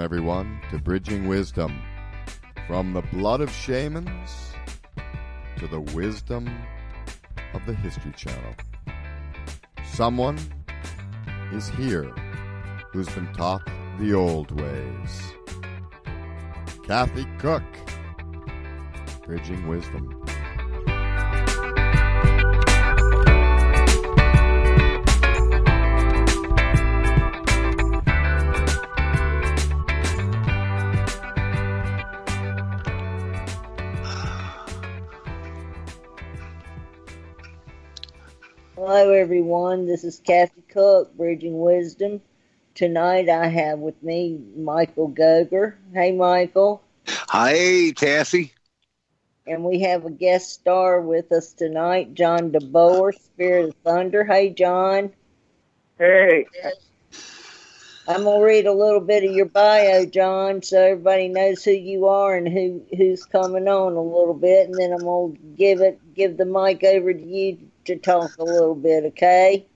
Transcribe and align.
Everyone, 0.00 0.62
to 0.70 0.78
Bridging 0.78 1.28
Wisdom. 1.28 1.78
From 2.66 2.94
the 2.94 3.02
blood 3.02 3.42
of 3.42 3.50
shamans 3.50 4.54
to 5.58 5.66
the 5.66 5.80
wisdom 5.80 6.48
of 7.52 7.66
the 7.66 7.74
History 7.74 8.12
Channel. 8.16 8.54
Someone 9.84 10.38
is 11.52 11.68
here 11.68 12.04
who's 12.92 13.10
been 13.10 13.30
taught 13.34 13.60
the 13.98 14.14
old 14.14 14.58
ways. 14.58 15.34
Kathy 16.86 17.26
Cook, 17.38 17.62
Bridging 19.26 19.68
Wisdom. 19.68 20.24
Everyone. 39.20 39.84
This 39.84 40.02
is 40.02 40.18
Kathy 40.18 40.62
Cook, 40.62 41.14
Bridging 41.14 41.60
Wisdom. 41.60 42.22
Tonight 42.74 43.28
I 43.28 43.48
have 43.48 43.78
with 43.78 44.02
me 44.02 44.40
Michael 44.56 45.10
Goger. 45.10 45.74
Hey, 45.92 46.10
Michael. 46.12 46.82
Hi, 47.06 47.92
Cassie. 47.94 48.54
And 49.46 49.62
we 49.62 49.80
have 49.80 50.06
a 50.06 50.10
guest 50.10 50.52
star 50.52 51.02
with 51.02 51.32
us 51.32 51.52
tonight, 51.52 52.14
John 52.14 52.50
DeBoer, 52.50 53.12
Spirit 53.12 53.68
of 53.68 53.74
Thunder. 53.84 54.24
Hey, 54.24 54.48
John. 54.48 55.12
Hey. 55.98 56.46
I'm 58.08 58.24
gonna 58.24 58.42
read 58.42 58.64
a 58.64 58.72
little 58.72 59.00
bit 59.00 59.22
of 59.22 59.32
your 59.32 59.44
bio, 59.44 60.06
John, 60.06 60.62
so 60.62 60.80
everybody 60.80 61.28
knows 61.28 61.62
who 61.62 61.72
you 61.72 62.06
are 62.06 62.34
and 62.34 62.48
who 62.48 62.82
who's 62.96 63.26
coming 63.26 63.68
on 63.68 63.92
a 63.92 64.02
little 64.02 64.32
bit, 64.32 64.66
and 64.66 64.78
then 64.78 64.92
I'm 64.92 65.04
gonna 65.04 65.34
give 65.58 65.82
it 65.82 66.00
give 66.14 66.38
the 66.38 66.46
mic 66.46 66.82
over 66.82 67.12
to 67.12 67.22
you 67.22 67.69
to 67.84 67.96
talk 67.96 68.36
a 68.38 68.44
little 68.44 68.74
bit, 68.74 69.04
okay? 69.06 69.66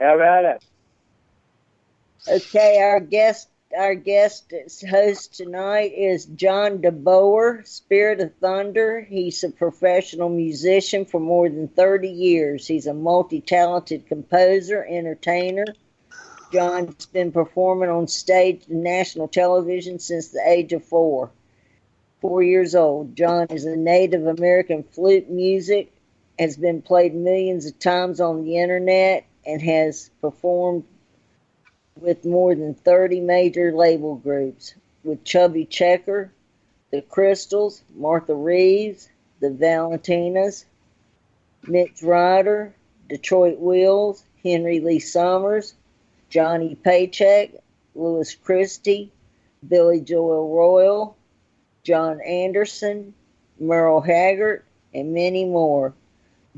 How 0.00 0.14
about 0.14 0.44
it? 0.44 0.64
Okay, 2.28 2.80
our 2.80 3.00
guest 3.00 3.48
our 3.76 3.94
guest 3.94 4.52
host 4.88 5.34
tonight 5.34 5.92
is 5.94 6.24
John 6.24 6.78
DeBoer, 6.78 7.66
Spirit 7.66 8.20
of 8.20 8.34
Thunder. 8.36 9.02
He's 9.02 9.44
a 9.44 9.50
professional 9.50 10.30
musician 10.30 11.04
for 11.04 11.20
more 11.20 11.50
than 11.50 11.68
30 11.68 12.08
years. 12.08 12.66
He's 12.66 12.86
a 12.86 12.94
multi-talented 12.94 14.06
composer, 14.06 14.86
entertainer. 14.88 15.66
John's 16.50 17.04
been 17.06 17.30
performing 17.30 17.90
on 17.90 18.08
stage 18.08 18.64
and 18.68 18.82
national 18.82 19.28
television 19.28 19.98
since 19.98 20.28
the 20.28 20.42
age 20.46 20.72
of 20.72 20.84
four. 20.84 21.30
Four 22.22 22.42
years 22.42 22.74
old. 22.74 23.14
John 23.14 23.48
is 23.50 23.66
a 23.66 23.76
Native 23.76 24.26
American 24.26 24.82
flute 24.82 25.28
music 25.28 25.92
has 26.38 26.56
been 26.56 26.82
played 26.82 27.14
millions 27.14 27.66
of 27.66 27.78
times 27.78 28.20
on 28.20 28.44
the 28.44 28.58
internet 28.58 29.26
and 29.44 29.60
has 29.62 30.10
performed 30.20 30.84
with 32.00 32.24
more 32.24 32.54
than 32.54 32.74
30 32.74 33.20
major 33.20 33.72
label 33.72 34.14
groups 34.16 34.74
with 35.02 35.24
Chubby 35.24 35.64
Checker, 35.64 36.32
The 36.90 37.02
Crystals, 37.02 37.82
Martha 37.94 38.34
Reeves, 38.34 39.08
The 39.40 39.50
Valentinas, 39.50 40.64
Mitch 41.66 42.02
Ryder, 42.02 42.74
Detroit 43.08 43.58
Wheels, 43.58 44.24
Henry 44.44 44.80
Lee 44.80 45.00
Summers, 45.00 45.74
Johnny 46.28 46.74
Paycheck, 46.76 47.50
Louis 47.94 48.34
Christie, 48.34 49.10
Billy 49.66 50.00
Joe 50.00 50.46
Royal, 50.54 51.16
John 51.82 52.20
Anderson, 52.20 53.14
Merle 53.58 54.00
Haggard, 54.00 54.64
and 54.94 55.12
many 55.12 55.44
more. 55.44 55.94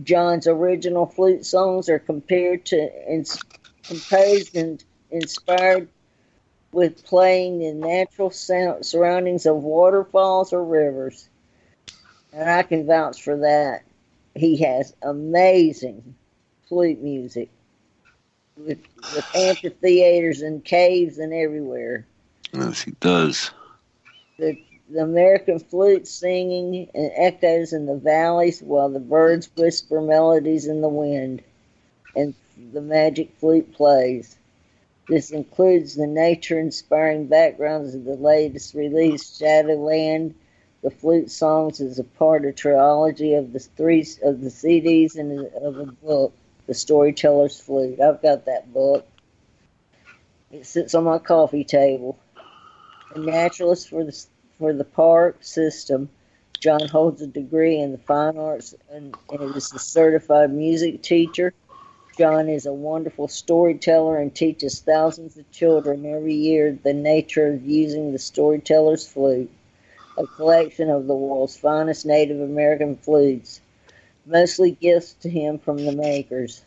John's 0.03 0.47
original 0.47 1.07
flute 1.07 1.45
songs 1.45 1.89
are 1.89 1.99
compared 1.99 2.67
to 2.67 3.13
ins- 3.13 3.45
composed 3.85 4.57
and 4.57 4.83
inspired 5.11 5.89
with 6.73 7.05
playing 7.05 7.63
in 7.63 7.81
natural 7.81 8.31
sound, 8.31 8.87
surroundings 8.87 9.47
of 9.47 9.57
waterfalls 9.57 10.53
or 10.53 10.65
rivers. 10.65 11.29
And 12.33 12.49
I 12.49 12.63
can 12.63 12.87
vouch 12.87 13.23
for 13.23 13.39
that. 13.39 13.83
He 14.35 14.59
has 14.59 14.95
amazing 15.03 16.15
flute 16.69 17.03
music 17.03 17.51
with, 18.57 18.79
with 19.13 19.25
amphitheaters 19.35 20.43
and 20.43 20.65
caves 20.65 21.19
and 21.19 21.33
everywhere. 21.33 22.07
Yes, 22.53 22.83
he 22.83 22.93
does. 23.01 23.51
The 24.91 25.03
American 25.03 25.61
flute 25.61 26.09
singing 26.09 26.91
and 26.95 27.13
echoes 27.15 27.73
in 27.73 27.87
the 27.87 27.95
valleys 27.95 28.61
while 28.61 28.89
the 28.89 28.99
birds 28.99 29.49
whisper 29.57 30.01
melodies 30.01 30.67
in 30.67 30.81
the 30.81 30.89
wind 30.89 31.43
and 32.17 32.35
the 32.73 32.81
magic 32.81 33.31
flute 33.39 33.73
plays. 33.73 34.37
This 35.09 35.31
includes 35.31 35.95
the 35.95 36.09
nature 36.09 36.59
inspiring 36.59 37.29
backgrounds 37.29 37.95
of 37.95 38.05
the 38.05 38.17
latest 38.17 38.75
release, 38.75 39.39
Shadowland. 39.39 40.35
The 40.83 40.91
flute 40.91 41.31
songs 41.31 41.81
is 41.81 41.99
a 41.99 42.05
part 42.05 42.45
of 42.45 42.51
a 42.51 42.53
trilogy 42.53 43.35
of 43.35 43.53
the 43.53 43.61
three 43.61 44.07
of 44.23 44.41
the 44.41 44.51
CDs 44.51 45.17
and 45.17 45.47
of 45.63 45.79
a 45.79 45.87
book, 45.87 46.33
The 46.67 46.75
Storyteller's 46.75 47.61
Flute. 47.61 48.01
I've 48.01 48.23
got 48.23 48.47
that 48.47 48.73
book. 48.73 49.07
It 50.51 50.67
sits 50.67 50.95
on 50.95 51.05
my 51.05 51.19
coffee 51.19 51.65
table. 51.65 52.19
A 53.15 53.19
naturalist 53.19 53.89
for 53.91 54.05
the 54.05 54.13
for 54.61 54.75
the 54.75 54.85
park 54.85 55.39
system. 55.41 56.11
John 56.61 56.87
holds 56.87 57.23
a 57.23 57.27
degree 57.27 57.81
in 57.81 57.93
the 57.93 57.99
fine 57.99 58.37
arts 58.37 58.75
and, 58.93 59.17
and 59.31 59.57
is 59.57 59.73
a 59.73 59.79
certified 59.79 60.53
music 60.53 61.03
teacher. 61.03 61.55
John 62.19 62.51
is 62.51 62.67
a 62.67 62.73
wonderful 62.73 63.29
storyteller 63.29 64.19
and 64.19 64.35
teaches 64.35 64.81
thousands 64.81 65.39
of 65.39 65.51
children 65.51 66.05
every 66.05 66.35
year 66.35 66.79
the 66.83 66.93
nature 66.93 67.47
of 67.47 67.65
using 67.65 68.13
the 68.13 68.19
storyteller's 68.19 69.09
flute, 69.09 69.51
a 70.19 70.27
collection 70.27 70.91
of 70.91 71.07
the 71.07 71.15
world's 71.15 71.57
finest 71.57 72.05
Native 72.05 72.41
American 72.43 72.97
flutes, 72.97 73.63
mostly 74.27 74.73
gifts 74.73 75.15
to 75.23 75.31
him 75.31 75.59
from 75.59 75.79
the 75.79 75.93
makers. 75.93 76.63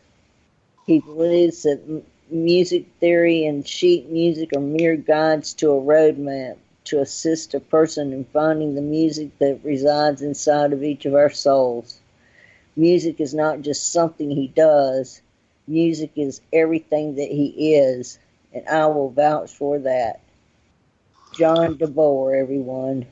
He 0.88 1.00
believes 1.00 1.62
that 1.62 2.04
music 2.32 2.88
theory 3.00 3.46
and 3.46 3.68
sheet 3.68 4.10
music 4.10 4.50
are 4.56 4.60
mere 4.60 4.96
guides 4.96 5.54
to 5.56 5.70
a 5.70 5.80
roadmap 5.80 6.58
to 6.86 7.00
assist 7.00 7.54
a 7.54 7.60
person 7.60 8.14
in 8.14 8.26
finding 8.26 8.76
the 8.76 8.82
music 8.82 9.38
that 9.40 9.60
resides 9.64 10.22
inside 10.22 10.74
of 10.74 10.84
each 10.84 11.06
of 11.06 11.16
our 11.16 11.30
souls. 11.30 12.00
Music 12.76 13.20
is 13.20 13.34
not 13.34 13.62
just 13.62 13.92
something 13.94 14.30
he 14.30 14.48
does, 14.48 15.22
music 15.68 16.12
is 16.16 16.42
everything 16.52 17.16
that 17.16 17.30
he 17.30 17.76
is, 17.76 18.20
and 18.54 18.68
I 18.68 18.86
will 18.88 19.10
vouch 19.10 19.52
for 19.52 19.80
that. 19.80 20.20
John 21.32 21.76
DeBoer, 21.76 22.40
everyone. 22.40 23.06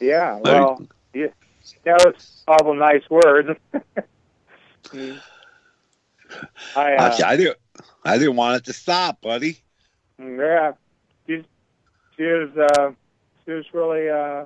Yeah, 0.00 0.38
well, 0.40 0.82
yeah, 1.14 1.28
that 1.84 2.04
was 2.04 2.14
all 2.46 2.64
the 2.64 2.74
nice 2.74 3.08
words. 3.08 3.58
I, 6.76 6.94
uh, 6.94 7.16
I 7.24 7.36
didn't. 7.36 7.58
I 8.04 8.18
didn't 8.18 8.36
want 8.36 8.56
it 8.56 8.64
to 8.66 8.72
stop, 8.72 9.20
buddy. 9.22 9.58
yeah, 10.18 10.72
she, 11.26 11.42
she 12.16 12.22
was, 12.22 12.50
uh, 12.56 12.90
she 13.44 13.52
was 13.52 13.64
really 13.72 14.08
uh, 14.08 14.44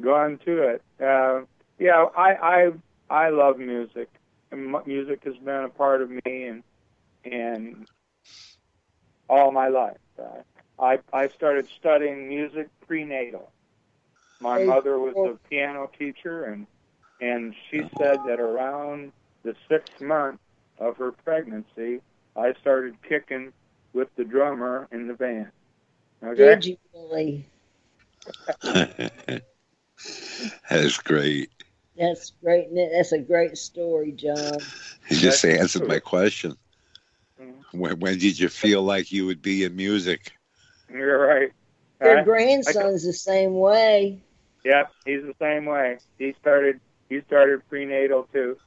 going 0.00 0.38
to 0.38 0.62
it. 0.62 0.82
Uh, 1.00 1.40
yeah, 1.78 2.06
I, 2.16 2.32
I, 2.34 2.72
I 3.10 3.28
love 3.30 3.58
music. 3.58 4.08
And 4.52 4.68
mu- 4.68 4.82
music 4.86 5.24
has 5.24 5.36
been 5.36 5.64
a 5.64 5.68
part 5.68 6.00
of 6.02 6.10
me 6.10 6.20
and 6.24 6.62
and 7.24 7.88
all 9.28 9.50
my 9.50 9.68
life. 9.68 9.96
Uh, 10.18 10.42
I 10.78 10.98
I 11.12 11.28
started 11.28 11.68
studying 11.76 12.28
music 12.28 12.68
prenatal. 12.86 13.50
My 14.40 14.60
Hey, 14.60 14.66
mother 14.66 14.98
was 14.98 15.14
well- 15.16 15.32
a 15.44 15.48
piano 15.48 15.90
teacher, 15.98 16.44
and 16.44 16.66
and 17.20 17.54
she 17.70 17.78
said 17.98 18.18
that 18.26 18.38
around 18.40 19.12
the 19.42 19.54
sixth 19.68 20.00
month 20.00 20.38
of 20.78 20.96
her 20.98 21.12
pregnancy, 21.12 22.00
I 22.36 22.52
started 22.60 22.96
kicking 23.02 23.52
with 23.92 24.08
the 24.16 24.24
drummer 24.24 24.88
in 24.92 25.06
the 25.08 25.14
band. 25.14 25.50
Okay. 26.22 26.36
Did 26.36 26.64
you 26.66 26.76
really? 26.94 27.46
That's 30.70 30.98
great. 30.98 31.50
That's 31.96 32.30
great. 32.42 32.68
That's 32.74 33.12
a 33.12 33.18
great 33.18 33.56
story, 33.58 34.12
John. 34.12 34.72
He 35.08 35.16
just 35.16 35.44
That's 35.44 35.44
answered 35.44 35.84
true. 35.84 35.86
my 35.86 36.00
question. 36.00 36.56
Mhm. 37.40 37.64
When, 37.72 37.98
when 38.00 38.18
did 38.18 38.38
you 38.38 38.48
feel 38.48 38.82
like 38.82 39.12
you 39.12 39.26
would 39.26 39.42
be 39.42 39.64
in 39.64 39.76
music? 39.76 40.32
You're 40.90 41.26
right. 41.26 41.52
Your 42.02 42.18
grandson's 42.22 43.04
the 43.04 43.12
same 43.12 43.58
way. 43.58 44.22
Yep, 44.64 44.92
he's 45.04 45.22
the 45.22 45.34
same 45.40 45.66
way. 45.66 46.00
He 46.18 46.34
started 46.40 46.80
he 47.08 47.20
started 47.22 47.66
prenatal 47.68 48.28
too, 48.32 48.58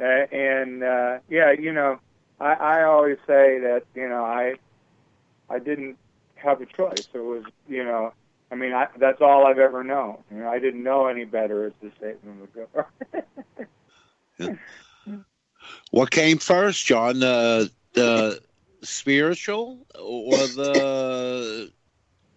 uh, 0.00 0.04
and 0.04 0.82
uh, 0.82 1.18
yeah, 1.28 1.52
you 1.52 1.72
know, 1.72 1.98
I, 2.40 2.52
I 2.52 2.82
always 2.84 3.18
say 3.26 3.58
that 3.60 3.84
you 3.94 4.08
know 4.08 4.24
I 4.24 4.54
I 5.48 5.58
didn't 5.58 5.96
have 6.36 6.60
a 6.60 6.66
choice. 6.66 7.08
It 7.14 7.18
was 7.18 7.44
you 7.68 7.84
know 7.84 8.12
I 8.50 8.54
mean 8.54 8.72
I, 8.72 8.88
that's 8.98 9.20
all 9.20 9.46
I've 9.46 9.58
ever 9.58 9.82
known. 9.82 10.18
You 10.30 10.38
know 10.38 10.48
I 10.48 10.58
didn't 10.58 10.82
know 10.82 11.06
any 11.06 11.24
better, 11.24 11.66
as 11.66 11.72
the 11.82 11.90
statement 11.98 12.40
would 12.40 12.68
go. 14.38 14.54
What 15.90 16.10
came 16.10 16.38
first, 16.38 16.84
John? 16.86 17.20
The 17.20 17.70
the 17.94 18.40
spiritual 18.82 19.86
or 19.98 20.46
the 20.46 21.72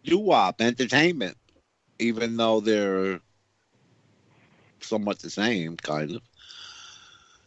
doo 0.04 0.20
wop 0.20 0.62
entertainment? 0.62 1.38
Even 2.00 2.38
though 2.38 2.62
they're 2.62 3.20
somewhat 4.80 5.20
the 5.20 5.30
same, 5.30 5.76
kind 5.78 6.16
of. 6.16 6.22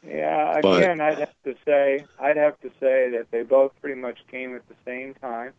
Yeah, 0.07 0.61
But- 0.61 0.83
again, 0.83 1.01
I'd 1.01 1.19
have 1.19 1.35
to 1.45 1.55
say, 1.65 2.05
I'd 2.19 2.37
have 2.37 2.59
to 2.61 2.71
say 2.81 3.11
that 3.11 3.27
they 3.31 3.43
both 3.43 3.73
pretty 3.81 4.01
much 4.01 4.19
came 4.31 4.55
at 4.57 4.67
the 4.69 4.75
same 4.85 5.15
time. 5.15 5.53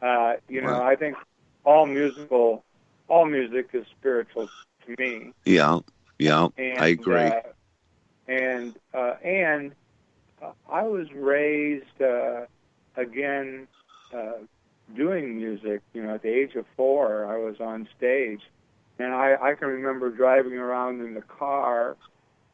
Uh, 0.00 0.34
you 0.48 0.60
know, 0.60 0.70
Right. 0.70 0.92
I 0.92 0.96
think 0.96 1.16
all 1.64 1.86
musical, 1.86 2.64
all 3.08 3.24
music 3.26 3.70
is 3.72 3.84
spiritual 3.98 4.48
to 4.86 4.94
me. 4.98 5.32
Yeah, 5.44 5.80
yeah, 6.18 6.48
And, 6.56 6.78
I 6.78 6.86
agree. 6.88 7.16
Uh, 7.16 7.40
and 8.28 8.78
uh, 8.94 9.14
and 9.24 9.72
uh, 10.40 10.52
I 10.68 10.82
was 10.84 11.10
raised 11.12 12.00
uh, 12.00 12.42
again 12.96 13.66
uh, 14.14 14.34
doing 14.94 15.36
music. 15.36 15.82
You 15.92 16.04
know, 16.04 16.14
at 16.14 16.22
the 16.22 16.28
age 16.28 16.54
of 16.54 16.66
four, 16.76 17.26
I 17.26 17.36
was 17.38 17.58
on 17.60 17.88
stage, 17.96 18.42
and 19.00 19.12
I, 19.12 19.36
I 19.40 19.54
can 19.54 19.68
remember 19.68 20.10
driving 20.10 20.52
around 20.54 21.00
in 21.00 21.14
the 21.14 21.22
car 21.22 21.96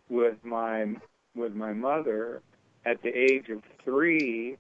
with 0.09 0.43
my 0.45 0.87
with 1.35 1.55
my 1.55 1.73
mother 1.73 2.43
at 2.85 3.03
the 3.03 3.09
age 3.09 3.49
of 3.49 3.63
three, 3.85 4.57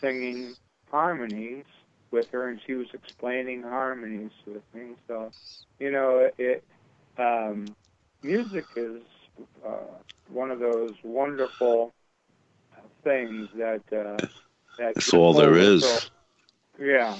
singing 0.00 0.54
harmonies 0.90 1.64
with 2.10 2.28
her, 2.30 2.48
and 2.48 2.60
she 2.66 2.74
was 2.74 2.88
explaining 2.92 3.62
harmonies 3.62 4.32
with 4.46 4.62
me. 4.74 4.94
So, 5.06 5.32
you 5.78 5.90
know, 5.90 6.30
it 6.38 6.64
um, 7.18 7.74
music 8.22 8.66
is 8.76 9.02
uh, 9.66 9.98
one 10.28 10.50
of 10.50 10.58
those 10.58 10.94
wonderful 11.02 11.92
things 13.04 13.48
that 13.56 13.82
uh, 13.92 14.26
that 14.78 14.94
That's 14.94 15.12
all 15.12 15.32
there 15.32 15.56
is. 15.56 15.82
whole 15.84 16.86
yeah, 16.86 17.16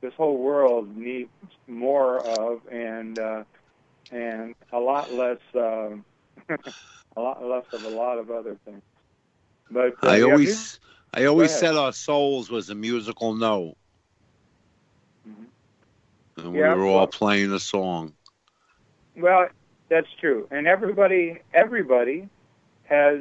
this 0.00 0.12
whole 0.14 0.38
world 0.38 0.96
needs 0.96 1.30
more 1.66 2.20
of, 2.20 2.60
and 2.70 3.18
uh, 3.18 3.44
and 4.10 4.54
a 4.72 4.78
lot 4.78 5.12
less, 5.14 5.38
um, 5.54 6.04
a 7.16 7.20
lot 7.20 7.44
less 7.44 7.64
of 7.72 7.84
a 7.84 7.88
lot 7.88 8.18
of 8.18 8.30
other 8.30 8.56
things. 8.64 8.82
But 9.70 9.94
uh, 10.02 10.08
I 10.08 10.20
always, 10.22 10.48
music- 10.48 10.80
I 11.14 11.24
always 11.26 11.50
said 11.50 11.74
our 11.76 11.92
souls 11.92 12.50
was 12.50 12.70
a 12.70 12.74
musical 12.74 13.34
note, 13.34 13.76
Mhm. 15.28 15.46
and 16.38 16.54
Yeah, 16.54 16.74
we 16.74 16.80
were 16.80 16.86
all 16.86 16.96
well- 16.98 17.06
playing 17.06 17.52
a 17.52 17.58
song. 17.60 18.14
Well, 19.16 19.48
that's 19.88 20.08
true, 20.20 20.48
and 20.50 20.66
everybody 20.66 21.40
everybody 21.52 22.28
has 22.84 23.20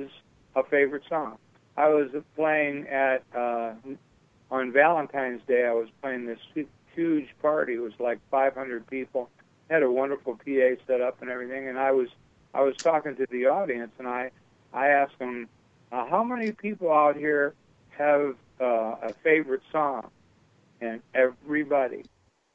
a 0.55 0.63
favorite 0.63 1.03
song. 1.09 1.37
I 1.77 1.87
was 1.89 2.09
playing 2.35 2.87
at 2.87 3.23
uh, 3.35 3.73
on 4.49 4.71
Valentine's 4.71 5.41
Day. 5.47 5.65
I 5.65 5.73
was 5.73 5.89
playing 6.01 6.25
this 6.25 6.39
huge 6.95 7.29
party. 7.41 7.75
It 7.75 7.79
was 7.81 7.93
like 7.99 8.19
500 8.29 8.85
people. 8.87 9.29
Had 9.69 9.83
a 9.83 9.91
wonderful 9.91 10.35
PA 10.35 10.75
set 10.87 10.99
up 11.01 11.21
and 11.21 11.29
everything, 11.29 11.67
and 11.69 11.77
I 11.79 11.91
was 11.91 12.09
I 12.53 12.61
was 12.61 12.75
talking 12.77 13.15
to 13.15 13.27
the 13.29 13.47
audience, 13.47 13.91
and 13.97 14.07
I 14.07 14.31
I 14.73 14.89
asked 14.89 15.19
them, 15.19 15.49
uh, 15.91 16.05
how 16.05 16.23
many 16.23 16.51
people 16.51 16.91
out 16.91 17.15
here 17.15 17.53
have 17.97 18.35
uh, 18.59 18.95
a 19.01 19.13
favorite 19.23 19.63
song, 19.71 20.09
and 20.79 21.01
everybody 21.13 22.05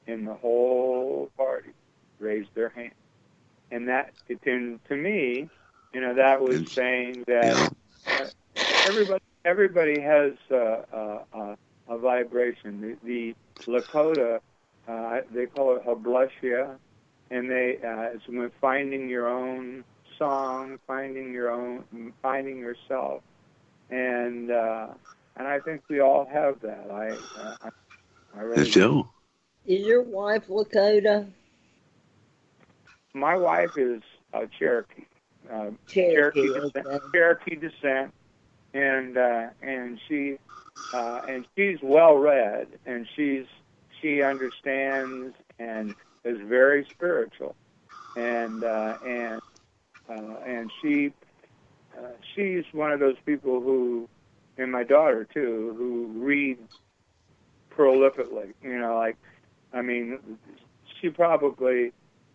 in 0.07 0.25
the 0.25 0.35
whole 0.35 1.31
party 1.37 1.71
raised 2.19 2.49
their 2.55 2.71
hand. 2.71 2.93
And 3.71 3.89
that 3.89 4.13
it, 4.29 4.43
to, 4.43 4.79
to 4.89 4.97
me, 4.97 5.49
you 5.93 6.01
know, 6.01 6.15
that 6.15 6.41
was 6.41 6.71
saying 6.73 7.25
that 7.27 7.73
everybody 8.87 9.23
everybody 9.45 10.01
has 10.01 10.33
uh, 10.51 10.55
uh, 10.55 11.19
uh, 11.35 11.57
a 11.89 11.99
vibration. 11.99 12.97
The, 13.05 13.35
the 13.67 13.81
Lakota, 13.81 14.41
uh, 14.89 15.21
they 15.33 15.47
call 15.47 15.77
it 15.77 15.85
hablushia, 15.85 16.77
and 17.31 17.51
they 17.51 17.79
uh, 17.85 18.15
it's 18.15 18.27
when 18.29 18.51
finding 18.61 19.09
your 19.09 19.29
own 19.29 19.85
song, 20.19 20.79
finding 20.87 21.33
your 21.33 21.51
own, 21.51 22.13
finding 22.23 22.59
yourself, 22.59 23.23
and 23.91 24.51
uh, 24.51 24.89
and 25.37 25.47
I 25.47 25.61
think 25.61 25.83
we 25.89 26.01
all 26.01 26.27
have 26.33 26.61
that. 26.61 26.89
I 26.91 27.11
uh, 27.41 27.57
I, 27.63 27.69
I 28.39 28.43
really 28.43 28.65
They 28.65 28.71
do. 28.71 29.09
Is 29.67 29.87
your 29.87 30.03
wife 30.03 30.47
Lakota? 30.49 31.29
My 33.15 33.37
wife 33.37 33.77
is 33.77 34.03
uh, 34.33 34.47
Cherokee. 34.59 35.07
Uh, 35.51 35.71
Cherokee. 35.89 36.43
Cherokee 36.43 36.51
okay. 36.51 36.83
descent, 36.83 37.03
Cherokee 37.13 37.57
descent, 37.57 38.15
and 38.75 39.19
uh, 39.19 39.49
and 39.63 39.99
she 40.09 40.39
uh, 40.93 41.21
and 41.29 41.47
she's 41.57 41.79
well 41.83 42.17
read, 42.17 42.69
and 42.85 43.07
she's 43.17 43.47
she 44.01 44.23
understands 44.23 45.35
and 45.59 45.95
is 46.27 46.39
very 46.49 46.87
spiritual, 46.95 47.55
and 48.17 48.65
uh, 48.65 48.95
and 49.05 49.41
uh, 50.09 50.37
and 50.47 50.71
she 50.83 51.13
uh, 51.97 52.11
she's 52.35 52.65
one 52.73 52.93
of 52.93 53.01
those 53.01 53.17
people 53.25 53.61
who, 53.61 54.09
and 54.59 54.71
my 54.73 54.83
daughter 54.85 55.27
too, 55.33 55.75
who 55.79 56.25
read 56.25 56.59
prolifically. 57.77 58.53
You 58.63 58.79
know, 58.79 58.97
like 58.97 59.17
I 59.73 59.83
mean, 59.83 60.19
she 61.01 61.11
probably 61.11 61.93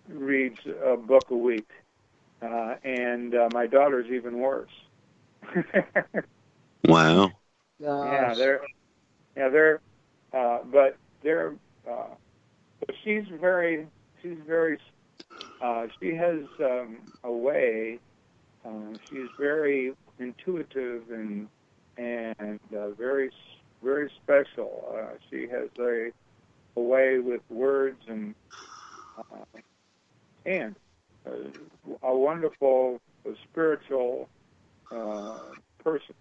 reads 0.09 0.59
a 0.83 0.97
book 0.97 1.27
a 1.29 1.35
week 1.35 1.67
uh, 2.41 2.75
and 2.83 3.35
uh, 3.35 3.49
my 3.53 3.67
daughter's 3.67 4.09
even 4.11 4.39
worse. 4.39 4.71
Wow. 6.87 7.31
yeah, 7.79 8.33
they're 8.35 8.61
yeah 9.35 9.49
they're 9.49 9.81
uh, 10.33 10.59
but 10.71 10.97
they're 11.23 11.53
uh, 11.89 12.15
but 12.85 12.95
she's 13.03 13.23
very 13.39 13.87
she's 14.21 14.37
very 14.45 14.77
uh, 15.61 15.87
she 15.99 16.15
has 16.15 16.39
um, 16.59 16.97
a 17.23 17.31
way. 17.31 17.99
Um, 18.65 18.99
she's 19.09 19.29
very 19.39 19.93
intuitive 20.19 21.03
and 21.11 21.47
and 21.97 22.59
uh, 22.75 22.89
very 22.91 23.31
very 23.83 24.11
special. 24.23 24.93
Uh, 24.95 25.17
she 25.29 25.47
has 25.47 25.69
a 25.79 26.11
a 26.77 26.81
way 26.81 27.19
with 27.19 27.41
words 27.49 28.01
and 28.07 28.33
uh, 29.17 29.59
and 30.45 30.75
uh, 31.25 31.31
a 32.03 32.15
wonderful 32.15 32.99
uh, 33.25 33.31
spiritual 33.49 34.27
uh, 34.91 35.37
person. 35.83 36.15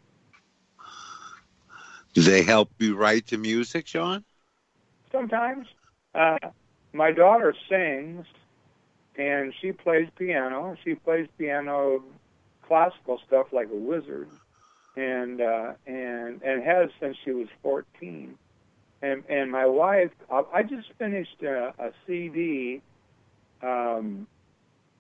Do 2.13 2.23
they 2.23 2.43
help 2.43 2.71
you 2.79 2.97
write 2.97 3.29
the 3.29 3.39
music, 3.39 3.87
John? 3.87 4.25
Sometimes 5.13 5.67
uh, 6.15 6.39
my 6.93 7.13
daughter 7.13 7.55
sings, 7.69 8.27
and 9.17 9.53
she 9.61 9.73
plays 9.73 10.09
piano. 10.17 10.77
She 10.85 10.95
plays 10.95 11.29
piano, 11.39 12.03
classical 12.67 13.21
stuff 13.27 13.47
like 13.53 13.69
a 13.73 13.77
wizard, 13.77 14.29
and 14.97 15.41
uh, 15.41 15.73
and 15.87 16.43
and 16.43 16.63
has 16.63 16.91
since 17.01 17.17
she 17.25 17.33
was 17.33 17.49
14. 17.63 18.37
And 19.03 19.23
and 19.29 19.51
my 19.51 19.67
wife, 19.67 20.11
I, 20.31 20.63
just 20.63 20.89
finished 20.99 21.43
a, 21.43 21.73
a 21.79 21.91
CD 22.07 22.83
um, 23.63 24.27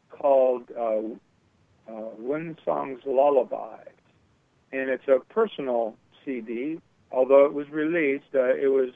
called 0.09 0.65
uh, 0.77 1.01
uh, 1.91 2.09
Wind 2.19 2.59
Songs 2.65 3.01
Lullaby, 3.05 3.83
and 4.73 4.89
it's 4.89 5.07
a 5.09 5.19
personal 5.33 5.97
CD. 6.25 6.81
Although 7.13 7.45
it 7.45 7.53
was 7.53 7.69
released, 7.71 8.35
uh, 8.35 8.55
it 8.55 8.71
was 8.71 8.91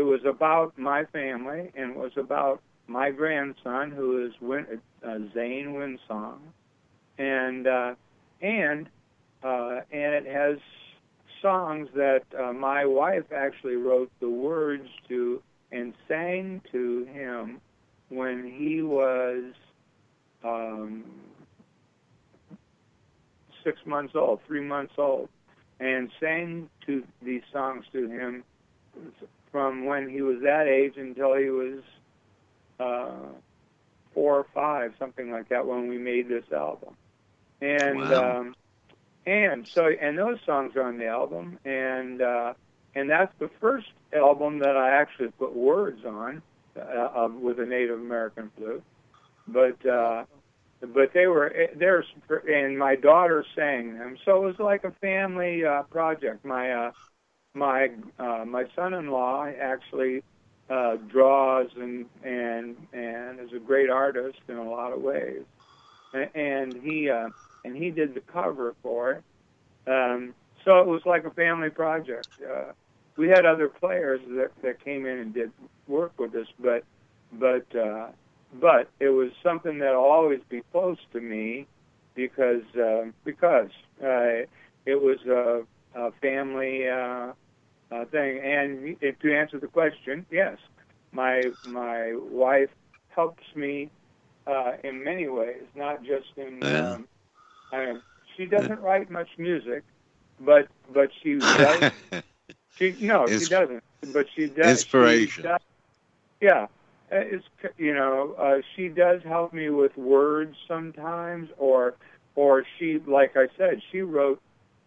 it 0.00 0.04
was 0.04 0.24
about 0.24 0.78
my 0.78 1.04
family 1.12 1.70
and 1.74 1.94
was 1.94 2.12
about 2.16 2.62
my 2.86 3.10
grandson 3.10 3.90
who 3.90 4.24
is 4.24 4.32
Win, 4.40 4.80
uh, 5.06 5.18
Zane 5.34 5.74
Winsong, 5.74 6.38
and 7.18 7.66
uh, 7.66 7.94
and 8.40 8.88
uh, 9.42 9.80
and 9.92 10.14
it 10.14 10.26
has 10.26 10.56
songs 11.42 11.88
that 11.94 12.22
uh, 12.38 12.50
my 12.54 12.86
wife 12.86 13.30
actually 13.30 13.76
wrote 13.76 14.10
the 14.20 14.30
words 14.30 14.88
to 15.08 15.42
and 15.70 15.92
sang 16.08 16.62
to 16.72 17.06
him 17.12 17.60
when 18.08 18.50
he 18.58 18.80
was 18.80 19.52
um, 20.42 21.04
six 23.62 23.78
months 23.84 24.14
old, 24.16 24.40
three 24.46 24.62
months 24.62 24.94
old, 24.96 25.28
and 25.78 26.10
sang 26.18 26.70
to 26.86 27.04
these 27.22 27.42
songs 27.52 27.84
to 27.92 28.08
him 28.08 28.42
from 29.52 29.84
when 29.84 30.08
he 30.08 30.22
was 30.22 30.40
that 30.42 30.66
age 30.66 30.94
until 30.96 31.34
he 31.36 31.50
was 31.50 31.82
uh, 32.78 33.32
four 34.14 34.36
or 34.38 34.46
five, 34.54 34.92
something 34.98 35.30
like 35.30 35.48
that, 35.48 35.66
when 35.66 35.88
we 35.88 35.98
made 35.98 36.28
this 36.28 36.44
album. 36.52 36.94
And 37.60 38.10
Wow. 38.10 38.12
um, 38.12 38.54
and 39.26 39.66
so 39.74 39.86
and 40.00 40.18
those 40.18 40.38
songs 40.46 40.74
are 40.76 40.82
on 40.82 40.98
the 40.98 41.06
album, 41.06 41.58
and 41.64 42.20
uh, 42.22 42.54
and 42.94 43.08
that's 43.10 43.32
the 43.38 43.50
first 43.60 43.86
album 44.14 44.58
that 44.60 44.76
I 44.76 44.90
actually 45.00 45.30
put 45.38 45.54
words 45.54 46.04
on 46.04 46.42
uh, 46.76 46.80
uh, 47.24 47.28
with 47.28 47.58
a 47.60 47.66
Native 47.66 47.98
American 48.00 48.50
flute, 48.56 48.82
but. 49.46 49.84
Uh, 49.86 50.24
but 50.94 51.12
they 51.14 51.26
were 51.26 51.52
there's 51.76 52.06
and 52.48 52.78
my 52.78 52.96
daughter 52.96 53.44
sang 53.54 53.94
them 53.98 54.16
so 54.24 54.36
it 54.42 54.46
was 54.46 54.58
like 54.58 54.84
a 54.84 54.92
family 55.00 55.64
uh 55.64 55.82
project 55.90 56.44
my 56.44 56.72
uh 56.72 56.90
my 57.54 57.90
uh 58.18 58.44
my 58.46 58.64
son-in-law 58.76 59.50
actually 59.60 60.22
uh 60.68 60.96
draws 61.08 61.68
and 61.76 62.06
and 62.22 62.76
and 62.92 63.40
is 63.40 63.52
a 63.54 63.58
great 63.58 63.90
artist 63.90 64.38
in 64.48 64.56
a 64.56 64.70
lot 64.70 64.92
of 64.92 65.00
ways. 65.00 65.42
And 66.34 66.76
he 66.82 67.10
uh 67.10 67.30
and 67.64 67.76
he 67.76 67.90
did 67.90 68.14
the 68.14 68.20
cover 68.20 68.74
for 68.82 69.12
it. 69.12 69.24
Um 69.90 70.34
so 70.64 70.80
it 70.80 70.86
was 70.86 71.02
like 71.06 71.24
a 71.24 71.30
family 71.30 71.70
project. 71.70 72.28
Uh 72.42 72.72
we 73.16 73.28
had 73.28 73.44
other 73.46 73.68
players 73.68 74.20
that 74.28 74.50
that 74.62 74.84
came 74.84 75.06
in 75.06 75.18
and 75.18 75.34
did 75.34 75.52
work 75.88 76.12
with 76.18 76.34
us 76.34 76.46
but 76.60 76.84
but 77.32 77.66
uh 77.76 78.08
but 78.60 78.88
it 78.98 79.10
was 79.10 79.30
something 79.42 79.78
that'll 79.78 80.04
always 80.04 80.40
be 80.48 80.62
close 80.72 80.98
to 81.12 81.20
me 81.20 81.66
because 82.14 82.62
uh, 82.76 83.04
because 83.24 83.70
uh, 84.02 84.42
it 84.86 85.00
was 85.00 85.18
a, 85.26 85.62
a 85.94 86.10
family 86.20 86.88
uh, 86.88 87.32
uh, 87.90 88.04
thing. 88.06 88.38
And 88.42 88.96
if, 89.00 89.18
to 89.20 89.34
answer 89.36 89.58
the 89.58 89.68
question, 89.68 90.26
yes, 90.30 90.58
my 91.12 91.50
my 91.64 92.14
wife 92.16 92.70
helps 93.08 93.44
me 93.54 93.90
uh, 94.46 94.72
in 94.84 95.02
many 95.04 95.28
ways, 95.28 95.62
not 95.74 96.02
just 96.02 96.26
in. 96.36 96.60
Yeah. 96.62 96.92
Um, 96.94 97.08
I 97.72 97.86
mean, 97.86 98.02
she 98.36 98.46
doesn't 98.46 98.80
write 98.80 99.10
much 99.10 99.28
music, 99.38 99.84
but 100.40 100.68
but 100.92 101.10
she 101.22 101.34
does. 101.56 101.84
she 102.78 102.96
no, 103.00 103.26
she 103.28 103.46
doesn't. 103.46 103.82
But 104.12 104.26
she 104.34 104.46
does. 104.46 104.64
she 104.64 104.70
Inspiration. 104.70 105.42
does- 105.44 105.60
yeah, 106.40 106.64
uh, 107.12 107.16
it's 107.16 107.44
you 107.76 107.94
know 107.94 108.34
uh, 108.38 108.60
she 108.74 108.88
does 108.88 109.22
help 109.22 109.52
me 109.52 109.68
with 109.70 109.96
words 109.96 110.56
sometimes, 110.66 111.48
or 111.58 111.94
or 112.34 112.64
she 112.78 112.98
like 113.06 113.36
I 113.36 113.48
said 113.56 113.82
she 113.90 114.02
wrote 114.02 114.40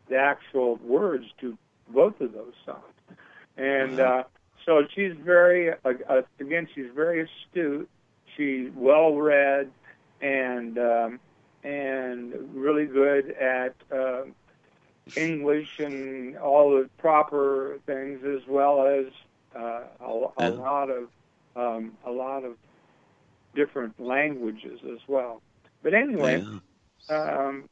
the 0.09 0.17
actual 0.17 0.77
words 0.83 1.25
to 1.41 1.57
both 1.89 2.19
of 2.21 2.33
those 2.33 2.53
songs, 2.65 2.93
and 3.57 3.99
Wow. 3.99 3.99
uh, 3.99 4.23
so 4.65 4.81
she's 4.95 5.13
very 5.23 5.71
uh, 5.71 5.75
uh, 6.09 6.21
again 6.39 6.67
she's 6.73 6.87
very 6.95 7.25
astute, 7.27 7.89
she's 8.35 8.69
well 8.75 9.15
read, 9.15 9.71
and 10.21 10.77
um, 10.77 11.19
and 11.63 12.33
really 12.53 12.85
good 12.85 13.31
at. 13.31 13.73
Uh, 13.95 14.23
English 15.15 15.67
and 15.79 16.37
all 16.37 16.71
the 16.71 16.89
proper 16.97 17.77
things, 17.85 18.19
as 18.23 18.47
well 18.47 18.85
as 18.85 19.05
uh, 19.55 19.83
a, 19.99 20.27
a 20.37 20.45
lot 20.47 20.89
of 20.89 21.09
um, 21.55 21.91
a 22.05 22.11
lot 22.11 22.43
of 22.43 22.53
different 23.55 23.93
languages 23.99 24.79
as 24.91 24.99
well. 25.07 25.41
But 25.83 25.93
anyway, 25.93 26.43
Yeah. 26.43 27.09
um, 27.09 27.65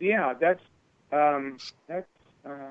yeah, 0.00 0.34
that's 0.38 0.60
um, 1.12 1.60
that's 1.88 2.06
uh, 2.46 2.70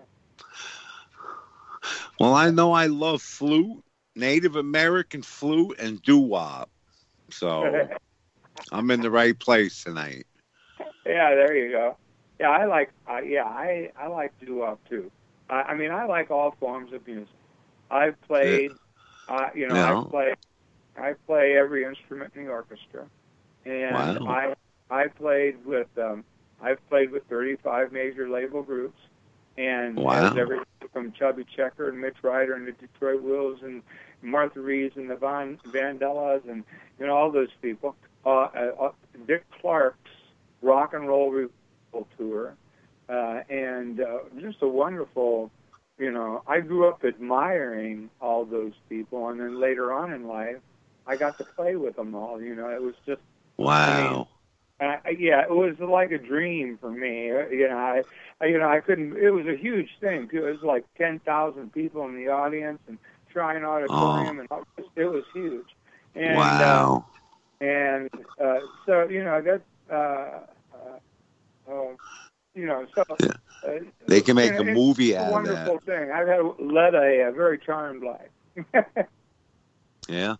Well, 2.20 2.34
I 2.34 2.50
know 2.52 2.72
I 2.74 2.88
love 2.88 3.22
flute, 3.22 3.84
Native 4.16 4.56
American 4.56 5.22
flute, 5.24 5.80
and 5.80 6.02
doo 6.02 6.20
wop. 6.20 6.70
So 7.32 7.92
I'm 8.72 8.92
in 8.92 9.02
the 9.02 9.12
right 9.12 9.38
place 9.40 9.84
tonight. 9.84 10.26
yeah. 11.06 11.36
There 11.36 11.56
you 11.56 11.72
go. 11.72 11.98
Yeah, 12.40 12.50
I 12.50 12.66
like. 12.66 12.92
Uh, 13.10 13.20
yeah, 13.22 13.46
I 13.46 13.92
I 13.98 14.08
like 14.08 14.32
doo 14.46 14.58
wop 14.60 14.80
too. 14.90 15.12
I, 15.50 15.62
I 15.62 15.76
mean, 15.76 15.92
I 15.92 16.06
like 16.06 16.32
all 16.32 16.56
forms 16.60 16.94
of 16.94 17.06
music. 17.08 17.28
I've 17.92 18.20
played. 18.22 18.76
Uh, 19.28 19.48
you 19.56 19.68
know, 19.68 19.80
Yeah. 19.80 19.94
I 19.94 19.96
play. 20.12 20.36
I 20.98 21.14
play 21.28 21.56
every 21.58 21.86
instrument 21.86 22.34
in 22.36 22.46
the 22.46 22.52
orchestra, 22.52 23.06
and 23.66 24.18
Wow. 24.18 24.26
I 24.26 24.54
I 24.90 25.08
played 25.08 25.66
with. 25.66 25.88
Um, 25.98 26.24
I've 26.62 26.88
played 26.90 27.12
with 27.12 27.24
35 27.28 27.92
major 27.92 28.30
label 28.30 28.64
groups, 28.64 29.00
and 29.58 29.98
Wow. 29.98 30.36
everything 30.36 30.66
from 30.94 31.12
Chubby 31.14 31.46
Checker 31.56 31.90
and 31.90 32.00
Mitch 32.00 32.18
Ryder 32.24 32.54
and 32.54 32.68
the 32.68 32.72
Detroit 32.74 33.22
Wheels 33.22 33.60
and 33.62 33.84
Martha 34.22 34.60
Reeves 34.60 34.98
and 34.98 35.10
the 35.10 35.16
Von 35.16 35.60
Vandellas 35.68 36.48
and 36.50 36.64
you 37.00 37.06
know 37.08 37.16
all 37.16 37.32
those 37.32 37.50
people. 37.62 37.96
Uh, 38.26 38.30
uh, 38.30 38.72
uh, 38.80 38.92
Dick 39.28 39.44
Clark's 39.62 39.98
rock 40.62 40.94
and 40.94 41.08
roll 41.08 41.32
revival 41.32 42.08
tour, 42.18 42.56
uh, 43.08 43.42
and 43.50 44.02
uh, 44.02 44.20
just 44.40 44.62
a 44.62 44.68
wonderful. 44.68 45.52
You 45.98 46.12
know, 46.12 46.44
I 46.48 46.62
grew 46.62 46.88
up 46.88 47.04
admiring 47.04 48.10
all 48.22 48.46
those 48.46 48.72
people, 48.88 49.28
and 49.30 49.40
then 49.40 49.60
later 49.60 49.92
on 49.92 50.14
in 50.14 50.28
life, 50.28 50.58
I 51.06 51.18
got 51.18 51.38
to 51.40 51.44
play 51.44 51.76
with 51.76 51.98
them 51.98 52.16
all. 52.16 52.42
You 52.42 52.56
know, 52.56 52.70
it 52.70 52.82
was 52.82 52.96
just 53.06 53.22
Wow. 53.58 54.30
Uh, 54.80 54.96
yeah, 55.18 55.42
it 55.44 55.50
was 55.52 55.76
like 55.80 56.12
a 56.12 56.18
dream 56.18 56.78
for 56.80 56.90
me. 56.92 57.32
Uh, 57.32 57.48
You 57.50 57.68
know, 57.70 57.78
I, 57.78 58.04
I, 58.42 58.46
you 58.46 58.58
know, 58.60 58.70
I 58.70 58.80
couldn't. 58.80 59.18
It 59.18 59.32
was 59.32 59.46
a 59.48 59.56
huge 59.58 59.90
thing. 60.00 60.28
too. 60.30 60.46
It 60.48 60.52
was 60.52 60.64
like 60.64 60.86
ten 60.98 61.20
thousand 61.20 61.74
people 61.74 62.06
in 62.08 62.16
the 62.16 62.30
audience 62.30 62.80
and 62.88 62.98
Shrine 63.32 63.64
Auditorium, 63.64 64.40
and 64.40 64.48
all- 64.52 64.64
it 64.96 65.06
was 65.06 65.24
huge. 65.34 65.68
And, 66.16 66.62
Uh, 66.62 66.86
wow. 66.86 67.06
and 67.62 68.10
uh, 68.44 68.60
so 68.86 69.08
you 69.10 69.24
know 69.24 69.42
that. 69.42 69.62
Uh, 69.92 70.42
uh, 70.76 71.72
uh, 71.72 71.96
you 72.56 72.66
know, 72.66 72.86
so 72.96 73.04
uh, 73.68 73.72
They 74.08 74.22
can 74.22 74.36
make 74.36 74.52
you 74.52 74.52
know, 74.52 74.62
a 74.62 74.64
movie 74.64 75.16
a 75.18 75.24
out 75.24 75.36
of 75.36 75.42
wonderful 75.42 75.80
that. 75.80 75.82
thing. 75.86 76.12
I've 76.12 76.28
had 76.28 76.42
led 76.60 76.96
a, 76.96 77.28
a 77.28 77.32
very 77.32 77.58
charmed 77.60 78.04
life. 78.04 78.74
Yeah. 80.08 80.36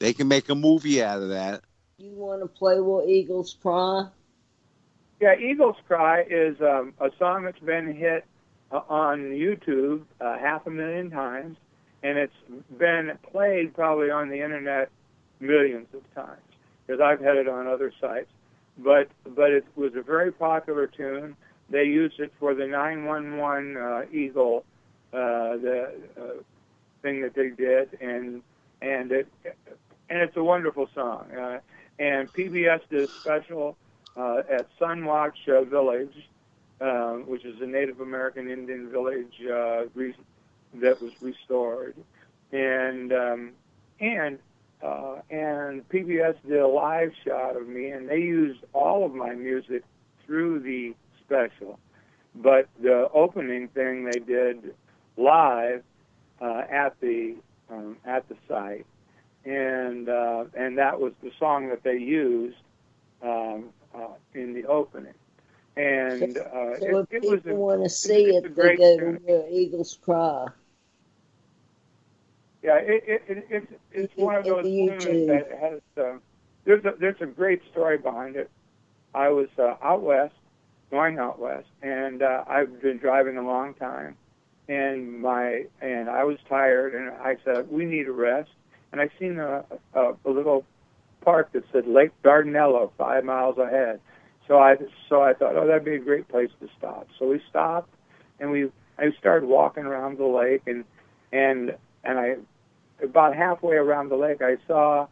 They 0.00 0.12
can 0.14 0.28
make 0.28 0.48
a 0.48 0.54
movie 0.54 1.02
out 1.02 1.22
of 1.22 1.30
that. 1.30 1.64
You 1.98 2.12
want 2.12 2.42
to 2.42 2.46
play 2.46 2.78
Will 2.78 3.08
Eagles 3.08 3.56
Cry? 3.62 4.06
Yeah, 5.18 5.34
Eagles 5.38 5.76
Cry 5.88 6.26
is 6.28 6.60
um, 6.60 6.92
a 7.00 7.08
song 7.18 7.44
that's 7.44 7.58
been 7.60 7.94
hit 7.94 8.26
uh, 8.70 8.82
on 8.86 9.20
YouTube 9.30 10.02
uh, 10.20 10.36
half 10.38 10.66
a 10.66 10.70
million 10.70 11.10
times, 11.10 11.56
and 12.02 12.18
it's 12.18 12.34
been 12.76 13.12
played 13.32 13.74
probably 13.74 14.10
on 14.10 14.28
the 14.28 14.42
internet 14.44 14.90
millions 15.40 15.86
of 15.94 16.02
times 16.14 16.42
because 16.86 17.00
I've 17.00 17.20
had 17.20 17.38
it 17.38 17.48
on 17.48 17.66
other 17.66 17.90
sites. 17.98 18.28
But 18.76 19.08
but 19.34 19.52
it 19.52 19.64
was 19.74 19.94
a 19.94 20.02
very 20.02 20.32
popular 20.32 20.86
tune. 20.86 21.34
They 21.70 21.84
used 21.84 22.20
it 22.20 22.30
for 22.38 22.54
the 22.54 22.66
911 22.66 23.76
uh, 23.78 24.02
Eagle, 24.12 24.66
uh, 25.14 25.56
the 25.56 25.94
uh, 26.20 26.42
thing 27.00 27.22
that 27.22 27.32
they 27.32 27.48
did, 27.48 27.98
and 28.02 28.42
and 28.82 29.12
it 29.12 29.28
and 30.10 30.18
it's 30.20 30.36
a 30.36 30.44
wonderful 30.44 30.90
song. 30.94 31.30
Uh, 31.32 31.60
and 31.98 32.32
PBS 32.32 32.80
did 32.90 33.08
a 33.08 33.12
special 33.20 33.76
uh, 34.16 34.42
at 34.50 34.68
Sunwatch 34.80 35.48
uh, 35.48 35.64
Village, 35.64 36.14
uh, 36.80 37.14
which 37.14 37.44
is 37.44 37.60
a 37.60 37.66
Native 37.66 38.00
American 38.00 38.50
Indian 38.50 38.90
village 38.90 39.34
uh, 39.50 39.84
re- 39.94 40.14
that 40.74 41.00
was 41.00 41.12
restored, 41.20 41.94
and 42.52 43.12
um, 43.12 43.52
and 44.00 44.38
uh, 44.82 45.16
and 45.30 45.88
PBS 45.88 46.36
did 46.46 46.58
a 46.58 46.68
live 46.68 47.12
shot 47.26 47.56
of 47.56 47.66
me, 47.66 47.88
and 47.90 48.08
they 48.08 48.18
used 48.18 48.60
all 48.72 49.04
of 49.04 49.14
my 49.14 49.34
music 49.34 49.82
through 50.26 50.60
the 50.60 50.94
special, 51.24 51.78
but 52.34 52.68
the 52.82 53.08
opening 53.14 53.68
thing 53.68 54.04
they 54.04 54.18
did 54.18 54.74
live 55.16 55.82
uh, 56.40 56.62
at 56.70 56.98
the 57.00 57.36
um, 57.70 57.96
at 58.04 58.28
the 58.28 58.36
site, 58.48 58.86
and 59.46 60.08
uh, 60.10 60.46
and 60.54 60.78
that 60.78 61.00
was 61.00 61.14
the 61.22 61.32
song 61.38 61.68
that 61.70 61.84
they 61.84 61.98
used 61.98 62.58
um, 63.22 63.70
uh, 63.94 64.08
in 64.34 64.54
the 64.54 64.66
opening. 64.66 65.14
And 65.76 66.38
uh, 66.38 66.78
So 66.80 66.98
it, 66.98 66.98
if 66.98 67.06
it 67.10 67.24
was 67.24 67.40
people 67.42 67.56
a, 67.56 67.56
want 67.56 67.84
to 67.84 67.90
see 67.90 68.36
it, 68.36 68.54
they 68.56 68.70
go 68.70 68.98
to 68.98 69.10
Will 69.26 69.46
Eagles 69.50 69.98
Cry. 70.02 70.48
yeah, 72.62 72.76
it, 72.78 73.04
it, 73.06 73.22
it, 73.28 73.46
it's 73.50 73.72
it's 73.92 74.16
one 74.16 74.36
of 74.36 74.46
those 74.46 74.66
YouTube. 74.66 75.26
that 75.26 75.50
has 75.60 75.80
uh, 75.98 76.18
there's 76.64 76.84
a 76.84 76.94
there's 76.98 77.20
a 77.20 77.26
great 77.26 77.62
story 77.70 77.98
behind 77.98 78.36
it. 78.36 78.50
I 79.14 79.28
was 79.30 79.48
uh, 79.58 79.76
out 79.82 80.02
west, 80.02 80.34
going 80.90 81.18
out 81.18 81.38
west, 81.38 81.68
and 81.82 82.22
uh, 82.22 82.44
I've 82.48 82.80
been 82.80 82.98
driving 82.98 83.38
a 83.38 83.42
long 83.46 83.74
time, 83.74 84.16
and 84.68 85.20
my 85.20 85.66
and 85.80 86.08
I 86.10 86.24
was 86.24 86.38
tired, 86.48 86.94
and 86.94 87.10
I 87.10 87.36
said 87.44 87.70
we 87.70 87.84
need 87.84 88.08
a 88.08 88.12
rest, 88.12 88.50
and 88.92 89.00
I 89.00 89.10
seen 89.18 89.38
a, 89.38 89.64
a, 89.94 90.12
a 90.24 90.30
little 90.30 90.64
park 91.22 91.52
that 91.52 91.64
said 91.72 91.86
Lake 91.86 92.12
Dardanelle 92.22 92.90
five 92.96 93.24
miles 93.24 93.58
ahead. 93.58 94.00
So 94.46 94.58
I 94.58 94.76
so 95.08 95.22
I 95.22 95.34
thought, 95.34 95.56
oh, 95.56 95.66
that'd 95.66 95.84
be 95.84 95.96
a 95.96 95.98
great 95.98 96.28
place 96.28 96.50
to 96.60 96.68
stop. 96.78 97.08
So 97.18 97.28
we 97.28 97.40
stopped, 97.50 97.90
and 98.38 98.50
we 98.50 98.70
I 98.98 99.10
started 99.18 99.48
walking 99.48 99.84
around 99.84 100.18
the 100.18 100.26
lake, 100.26 100.62
and 100.66 100.84
and 101.32 101.76
and 102.04 102.18
I 102.18 102.36
about 103.02 103.36
halfway 103.36 103.76
around 103.76 104.08
the 104.08 104.16
lake, 104.16 104.40
I 104.40 104.56
saw 104.66 105.08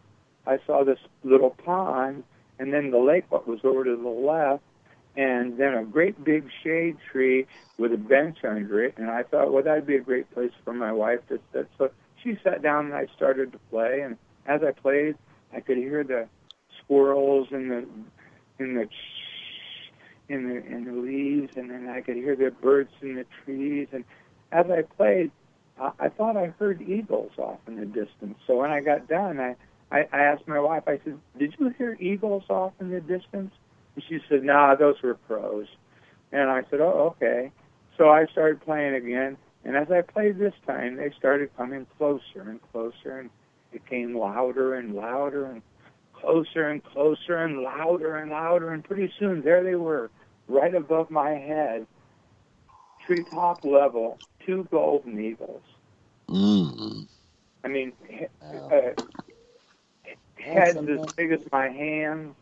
I 0.47 0.59
saw 0.66 0.85
this 0.85 0.99
little 1.23 1.50
pond, 1.50 2.25
and 2.59 2.73
then 2.73 2.90
the 2.90 2.99
lake 2.99 3.31
was 3.31 3.61
over 3.64 3.85
to 3.85 3.97
the 3.97 4.09
left, 4.09 4.62
and 5.16 5.59
then 5.59 5.75
a 5.75 5.85
great 5.85 6.23
big 6.23 6.49
shade 6.62 6.97
tree 7.11 7.47
with 7.78 7.93
a 7.93 7.97
bench 7.97 8.38
under 8.45 8.85
it. 8.85 8.95
And 8.97 9.11
I 9.11 9.23
thought, 9.23 9.52
well, 9.52 9.62
that'd 9.62 9.87
be 9.87 9.97
a 9.97 10.00
great 10.00 10.33
place 10.33 10.52
for 10.64 10.75
my 10.75 10.93
wife 10.93 11.21
to 11.28 11.40
sit. 11.52 11.69
So 11.78 11.90
she 12.25 12.38
sat 12.43 12.62
down 12.62 12.87
and 12.87 12.95
I 12.95 13.07
started 13.14 13.52
to 13.52 13.59
play. 13.71 14.00
And 14.00 14.16
as 14.47 14.62
I 14.62 14.73
played, 14.73 15.16
I 15.54 15.61
could 15.61 15.76
hear 15.76 16.02
the 16.02 16.26
squirrels 16.83 17.49
and 17.52 17.71
the 17.71 17.87
in 18.59 18.75
the 18.75 18.88
in 20.28 20.49
the 20.49 20.64
in 20.64 20.85
the 20.85 20.93
leaves, 20.93 21.52
and 21.57 21.71
then 21.71 21.88
I 21.88 22.00
could 22.00 22.16
hear 22.16 22.35
the 22.35 22.50
birds 22.50 22.90
in 23.02 23.14
the 23.16 23.26
trees. 23.45 23.88
And 23.93 24.04
as 24.50 24.66
I 24.71 24.83
played, 24.83 25.31
I, 25.78 25.90
I 26.00 26.09
thought 26.09 26.37
I 26.37 26.47
heard 26.59 26.83
eagles 26.83 27.33
off 27.38 27.59
in 27.66 27.76
the 27.76 27.87
distance. 27.87 28.38
So 28.47 28.57
when 28.57 28.71
I 28.71 28.81
got 28.81 29.07
done, 29.07 29.38
I, 29.38 29.57
I 29.93 30.09
I 30.12 30.21
asked 30.21 30.49
my 30.49 30.61
wife. 30.61 30.85
I 30.87 30.99
said, 31.04 31.19
"Did 31.38 31.54
you 31.59 31.69
hear 31.76 31.97
eagles 32.00 32.45
off 32.49 32.73
in 32.81 32.90
the 32.90 33.00
distance?" 33.00 33.52
And 33.95 34.04
she 34.09 34.19
said, 34.28 34.43
"Nah, 34.43 34.75
those 34.75 34.97
were 35.02 35.14
crows." 35.28 35.66
And 36.33 36.50
I 36.50 36.62
said, 36.71 36.81
"Oh, 36.81 37.14
okay." 37.16 37.52
So 37.97 38.09
I 38.09 38.26
started 38.26 38.61
playing 38.61 38.95
again, 38.95 39.37
and 39.64 39.76
as 39.76 39.90
I 39.90 40.02
played 40.02 40.38
this 40.38 40.54
time, 40.66 40.97
they 40.97 41.11
started 41.18 41.56
coming 41.56 41.87
closer 41.99 42.42
and 42.42 42.61
closer, 42.73 43.18
and 43.18 43.30
it 43.73 43.87
came 43.87 44.16
louder 44.16 44.75
and 44.75 44.94
louder 44.94 45.47
and 45.47 45.62
closer 46.12 46.68
and 46.68 46.83
closer 46.85 47.37
and 47.37 47.62
louder 47.62 48.16
and 48.16 48.30
louder, 48.30 48.71
and 48.71 48.85
pretty 48.85 49.12
soon 49.18 49.42
there 49.42 49.62
they 49.62 49.75
were, 49.75 50.11
right 50.49 50.75
above 50.75 51.11
my 51.11 51.30
head, 51.30 51.87
treetop 53.06 53.64
level, 53.64 54.18
two 54.44 54.66
golden 54.71 55.18
eagles. 55.21 55.62
Mm. 56.28 57.06
I 57.64 57.68
mean, 57.68 57.92
uh, 58.42 58.92
heads 60.37 60.76
Awesome. 60.76 60.99
as 60.99 61.12
big 61.14 61.33
as 61.33 61.40
my 61.50 61.68
hand, 61.68 62.35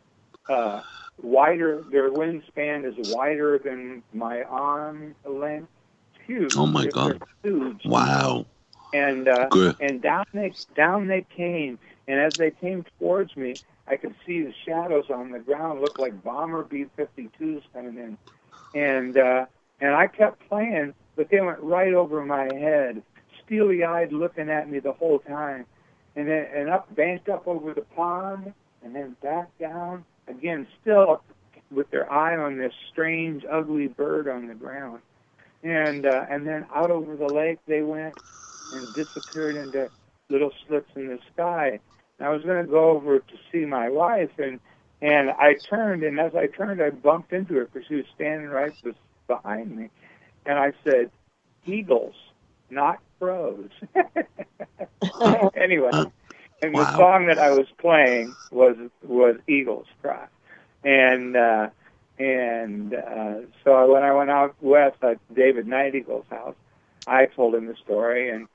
uh, 0.49 0.81
wider. 1.21 1.83
Their 1.89 2.09
wingspan 2.11 2.85
is 2.85 3.13
wider 3.13 3.57
than 3.57 4.03
my 4.13 4.43
arm 4.43 5.15
length. 5.25 5.69
Huge. 6.25 6.53
Oh, 6.55 6.65
my 6.65 6.85
God. 6.87 7.21
huge. 7.43 7.85
Wow. 7.85 8.45
And 8.93 9.27
uh, 9.27 9.49
Good. 9.49 9.75
and 9.79 10.01
down 10.01 10.25
they 10.33 10.53
down 10.75 11.07
they 11.07 11.25
came, 11.35 11.79
and 12.07 12.19
as 12.19 12.33
they 12.37 12.51
came 12.51 12.85
towards 12.99 13.35
me, 13.35 13.57
I 13.87 13.95
could 13.95 14.13
see 14.25 14.43
the 14.43 14.53
shadows 14.65 15.05
on 15.09 15.31
the 15.31 15.39
ground 15.39 15.81
look 15.81 15.97
like 15.97 16.23
bomber 16.23 16.63
B-52s 16.63 17.63
coming 17.73 17.97
in, 17.97 18.17
and 18.79 19.17
uh, 19.17 19.45
and 19.81 19.95
I 19.95 20.05
kept 20.05 20.47
playing, 20.47 20.93
but 21.15 21.29
they 21.31 21.41
went 21.41 21.59
right 21.61 21.91
over 21.91 22.23
my 22.23 22.43
head, 22.43 23.01
steely-eyed, 23.43 24.13
looking 24.13 24.51
at 24.51 24.69
me 24.69 24.77
the 24.77 24.93
whole 24.93 25.17
time, 25.17 25.65
and 26.15 26.27
then 26.27 26.45
and 26.53 26.69
up, 26.69 26.93
banked 26.95 27.29
up 27.29 27.47
over 27.47 27.73
the 27.73 27.81
pond, 27.81 28.53
and 28.83 28.95
then 28.95 29.15
back 29.23 29.49
down 29.57 30.05
again, 30.27 30.67
still 30.81 31.21
with 31.71 31.89
their 31.91 32.11
eye 32.11 32.37
on 32.37 32.57
this 32.57 32.73
strange, 32.91 33.43
ugly 33.51 33.87
bird 33.87 34.27
on 34.27 34.47
the 34.47 34.53
ground, 34.53 35.01
and 35.63 36.05
uh, 36.05 36.25
and 36.29 36.45
then 36.45 36.65
out 36.73 36.91
over 36.91 37.15
the 37.15 37.27
lake 37.27 37.59
they 37.67 37.81
went 37.81 38.15
and 38.71 38.93
disappeared 38.93 39.55
into 39.55 39.89
little 40.29 40.51
slits 40.67 40.89
in 40.95 41.07
the 41.07 41.19
sky. 41.33 41.79
And 42.19 42.27
I 42.27 42.31
was 42.31 42.43
going 42.43 42.63
to 42.63 42.69
go 42.69 42.91
over 42.91 43.19
to 43.19 43.33
see 43.51 43.65
my 43.65 43.89
wife, 43.89 44.31
and 44.37 44.59
and 45.01 45.29
I 45.31 45.55
turned, 45.69 46.03
and 46.03 46.19
as 46.19 46.33
I 46.35 46.47
turned, 46.47 46.81
I 46.81 46.89
bumped 46.89 47.33
into 47.33 47.55
her 47.55 47.65
because 47.65 47.87
she 47.87 47.95
was 47.95 48.05
standing 48.15 48.47
right 48.47 48.73
behind 49.27 49.75
me, 49.75 49.89
and 50.45 50.59
I 50.59 50.73
said, 50.83 51.11
"Eagles, 51.65 52.15
not 52.69 52.99
crows." 53.19 53.69
anyway, 55.55 55.91
and 56.61 56.73
the 56.73 56.97
song 56.97 57.27
that 57.27 57.39
I 57.39 57.51
was 57.51 57.67
playing 57.79 58.35
was 58.51 58.75
was 59.03 59.37
Eagles 59.47 59.87
Cry, 60.01 60.27
and 60.83 61.35
uh, 61.35 61.69
and 62.23 62.93
uh, 62.93 63.35
so 63.63 63.93
when 63.93 64.03
I 64.03 64.13
went 64.13 64.29
out 64.29 64.55
west 64.61 64.97
at 65.01 65.17
David 65.33 65.67
Night 65.67 65.93
Eagle's 65.93 66.25
house, 66.29 66.55
I 67.05 67.25
told 67.25 67.53
him 67.53 67.65
the 67.65 67.75
story, 67.75 68.29
and 68.29 68.47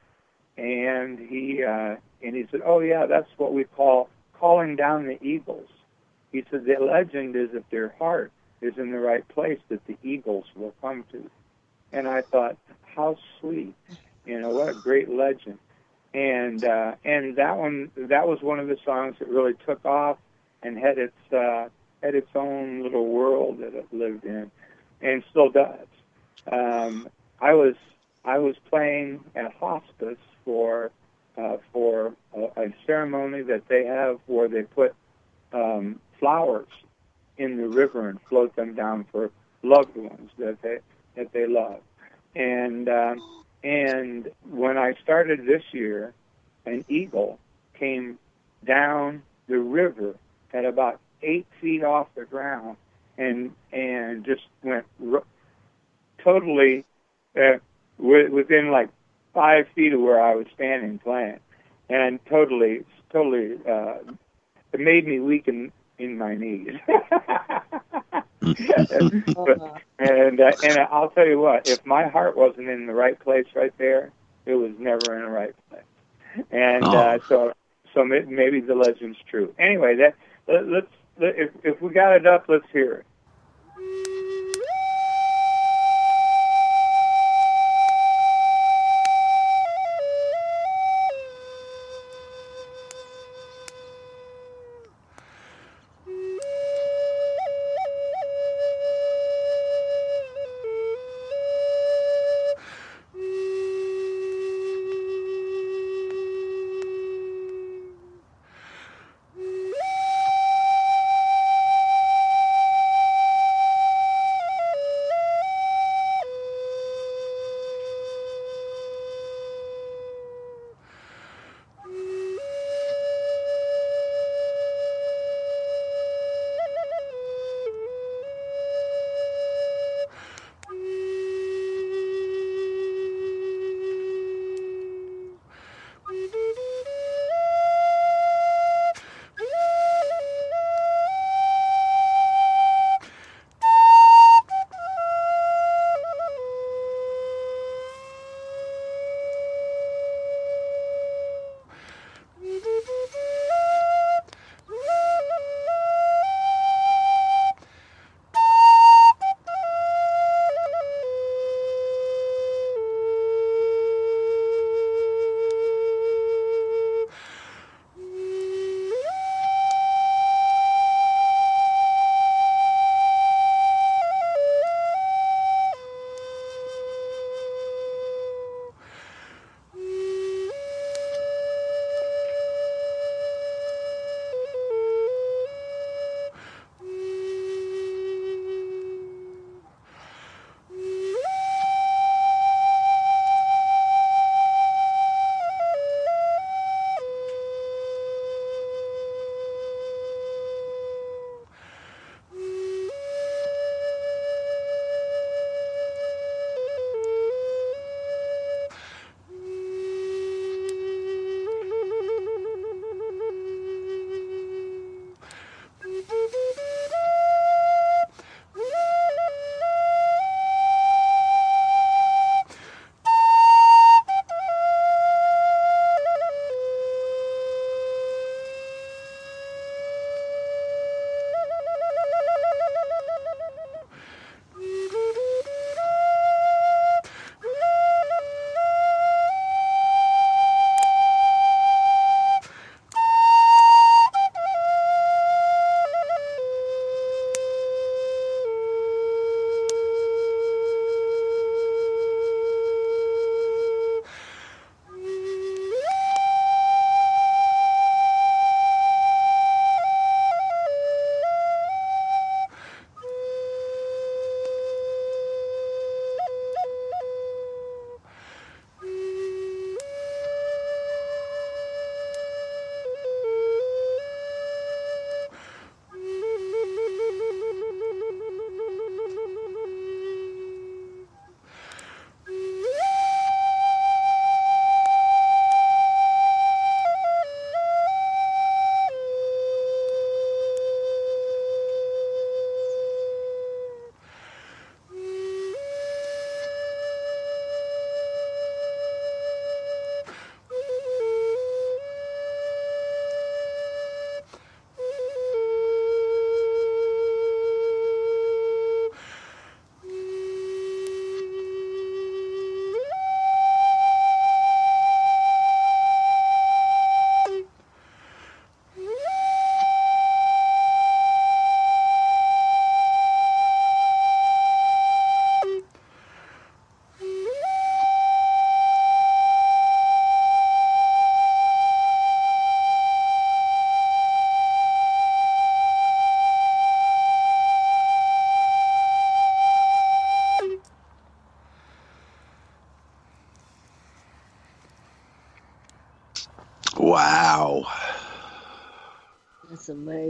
and 0.56 1.18
he 1.18 1.62
uh, 1.62 1.96
and 2.22 2.34
he 2.34 2.46
said, 2.50 2.62
"Oh 2.64 2.80
yeah, 2.80 3.04
that's 3.04 3.28
what 3.36 3.52
we 3.52 3.64
call 3.64 4.08
calling 4.32 4.76
down 4.76 5.06
the 5.06 5.22
eagles." 5.22 5.68
He 6.32 6.44
said 6.50 6.64
the 6.64 6.82
legend 6.82 7.36
is 7.36 7.50
if 7.52 7.68
their 7.70 7.94
heart 7.98 8.32
is 8.62 8.78
in 8.78 8.90
the 8.90 8.98
right 8.98 9.26
place, 9.28 9.60
that 9.68 9.86
the 9.86 9.98
eagles 10.02 10.46
will 10.56 10.74
come 10.80 11.04
to. 11.12 11.30
And 11.92 12.08
I 12.08 12.22
thought, 12.22 12.56
how 12.96 13.16
sweet, 13.40 13.74
you 14.26 14.40
know, 14.40 14.50
what 14.50 14.68
a 14.70 14.74
great 14.74 15.08
legend. 15.10 15.58
And 16.14 16.64
uh, 16.64 16.94
and 17.04 17.36
that 17.36 17.58
one, 17.58 17.90
that 17.96 18.26
was 18.26 18.40
one 18.40 18.60
of 18.60 18.68
the 18.68 18.78
songs 18.82 19.16
that 19.18 19.28
really 19.28 19.54
took 19.66 19.84
off 19.84 20.16
and 20.62 20.78
had 20.78 20.96
its 20.96 21.32
uh, 21.32 21.68
had 22.02 22.14
its 22.14 22.30
own 22.34 22.82
little 22.82 23.06
world 23.06 23.58
that 23.58 23.74
it 23.74 23.86
lived 23.92 24.24
in, 24.24 24.50
and 25.00 25.22
still 25.30 25.50
does. 25.50 25.86
Um, 26.50 27.08
I 27.40 27.54
was 27.54 27.74
I 28.24 28.38
was 28.38 28.56
playing 28.70 29.24
at 29.34 29.52
hospice 29.54 30.18
for 30.44 30.90
uh, 31.36 31.58
for 31.72 32.14
a, 32.34 32.62
a 32.62 32.74
ceremony 32.86 33.42
that 33.42 33.68
they 33.68 33.84
have 33.84 34.18
where 34.26 34.48
they 34.48 34.62
put 34.62 34.94
um, 35.52 36.00
flowers 36.18 36.68
in 37.36 37.56
the 37.56 37.68
river 37.68 38.08
and 38.08 38.20
float 38.22 38.54
them 38.56 38.74
down 38.74 39.04
for 39.12 39.30
loved 39.62 39.96
ones 39.96 40.30
that 40.38 40.60
they 40.62 40.78
that 41.16 41.32
they 41.32 41.46
love. 41.46 41.80
And 42.34 42.88
um, 42.88 43.22
and 43.62 44.30
when 44.50 44.78
I 44.78 44.94
started 45.02 45.46
this 45.46 45.62
year, 45.72 46.12
an 46.66 46.84
eagle 46.88 47.38
came 47.74 48.18
down 48.64 49.22
the 49.48 49.58
river 49.58 50.14
at 50.52 50.64
about 50.64 51.00
eight 51.22 51.46
feet 51.60 51.82
off 51.82 52.08
the 52.14 52.24
ground 52.24 52.76
and 53.18 53.52
and 53.72 54.24
just 54.24 54.42
went 54.62 54.86
ro- 54.98 55.24
totally 56.22 56.84
uh, 57.36 57.58
wi- 57.98 58.28
within 58.28 58.70
like 58.70 58.88
five 59.34 59.66
feet 59.74 59.92
of 59.92 60.00
where 60.00 60.20
I 60.20 60.34
was 60.34 60.46
standing 60.54 60.98
playing, 60.98 61.40
and 61.88 62.18
totally, 62.26 62.84
totally, 63.12 63.56
uh, 63.68 63.98
it 64.72 64.80
made 64.80 65.06
me 65.06 65.20
weak 65.20 65.48
in, 65.48 65.72
in 65.98 66.18
my 66.18 66.34
knees. 66.34 66.74
but, 69.44 69.60
and 69.98 70.40
uh, 70.40 70.52
and 70.62 70.78
I'll 70.78 71.10
tell 71.10 71.26
you 71.26 71.38
what, 71.38 71.66
if 71.66 71.84
my 71.84 72.08
heart 72.08 72.36
wasn't 72.36 72.68
in 72.68 72.86
the 72.86 72.94
right 72.94 73.18
place 73.18 73.46
right 73.54 73.72
there, 73.78 74.10
it 74.46 74.54
was 74.54 74.72
never 74.78 75.16
in 75.16 75.22
the 75.22 75.30
right 75.30 75.54
place. 75.70 75.82
And 76.50 76.94
uh, 76.94 77.18
so, 77.28 77.52
so 77.94 78.04
maybe 78.04 78.60
the 78.60 78.74
legend's 78.74 79.18
true. 79.30 79.54
Anyway, 79.58 79.96
that 79.96 80.14
let, 80.46 80.66
let's 80.66 80.86
let, 80.88 80.97
if 81.20 81.50
if 81.64 81.82
we 81.82 81.90
got 81.92 82.16
it 82.16 82.26
up, 82.26 82.46
let's 82.48 82.64
hear 82.72 82.92
it. 82.94 83.06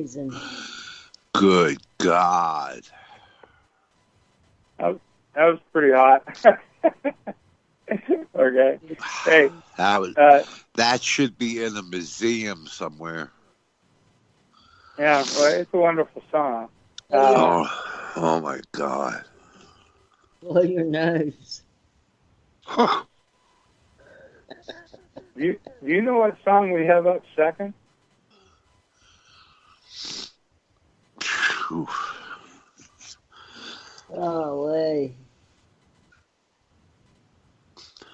That's 0.09 0.17
amazing. 0.17 0.41
Good 1.35 1.79
God. 1.99 2.81
That 4.79 4.99
was 5.35 5.59
pretty 5.73 5.93
hot. 5.93 6.23
okay. 8.35 8.79
Hey, 9.25 9.51
That 9.77 10.01
was, 10.01 10.17
uh, 10.17 10.43
that 10.75 11.03
should 11.03 11.37
be 11.39 11.63
in 11.63 11.77
a 11.77 11.83
museum 11.83 12.67
somewhere. 12.67 13.31
yeah, 14.99 15.23
well, 15.37 15.61
it's 15.61 15.73
a 15.73 15.77
wonderful 15.77 16.23
song. 16.31 16.69
Uh, 17.13 17.17
Oh, 17.17 18.13
oh 18.17 18.41
my 18.41 18.61
God. 18.73 19.23
Blow 20.43 20.63
your 20.63 20.85
nose. 20.85 21.63
Huh. 22.65 23.05
do, 25.37 25.45
you, 25.45 25.61
do 25.85 25.93
you 25.93 26.03
know 26.03 26.19
what 26.19 26.37
song 26.45 26.73
we 26.73 26.87
have 26.87 27.07
up 27.07 27.23
second? 27.37 27.75
Phew. 31.21 31.87
Oh, 34.11 34.67
way. 34.67 35.15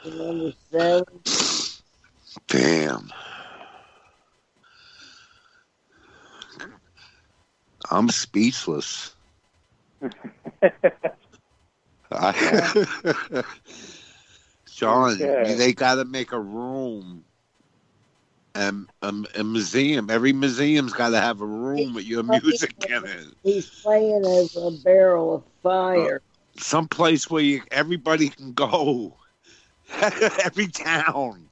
Number 0.05 0.53
seven. 0.71 1.05
Damn. 2.49 3.11
I'm 7.91 8.09
speechless. 8.09 9.15
I, 12.13 12.87
John, 14.67 15.13
Okay. 15.15 15.55
they 15.57 15.73
got 15.73 15.97
to 15.97 16.05
make 16.05 16.33
a 16.33 16.41
room 16.41 17.25
and 18.55 18.87
a, 19.03 19.13
a 19.37 19.45
museum. 19.45 20.11
Every 20.11 20.33
museum's 20.33 20.93
got 20.93 21.11
to 21.11 21.21
have 21.21 21.41
a 21.41 21.47
room 21.47 21.95
with 21.95 22.05
your 22.05 22.23
music 22.23 22.75
in 22.89 23.05
it. 23.05 23.27
He's 23.43 23.71
playing 23.83 24.25
over 24.25 24.69
a 24.69 24.71
barrel 24.71 25.35
of 25.37 25.45
fire. 25.63 26.17
Uh, 26.17 26.61
Some 26.61 26.89
place 26.89 27.29
where 27.31 27.43
you, 27.43 27.63
everybody 27.71 28.29
can 28.29 28.53
go. 28.53 29.17
Every 30.45 30.69
town. 30.69 31.49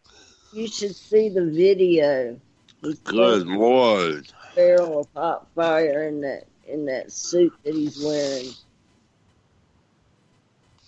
You 0.53 0.67
should 0.67 0.95
see 0.95 1.29
the 1.29 1.45
video. 1.47 2.39
He's 2.83 2.99
Good 2.99 3.45
playing 3.45 3.59
lord. 3.59 4.33
barrel 4.55 5.01
of 5.01 5.09
hot 5.15 5.47
fire 5.55 6.03
in 6.05 6.21
that 6.23 6.45
in 6.67 6.87
that 6.87 7.13
suit 7.13 7.53
that 7.65 7.75
he's 7.75 8.03
wearing. 8.03 8.51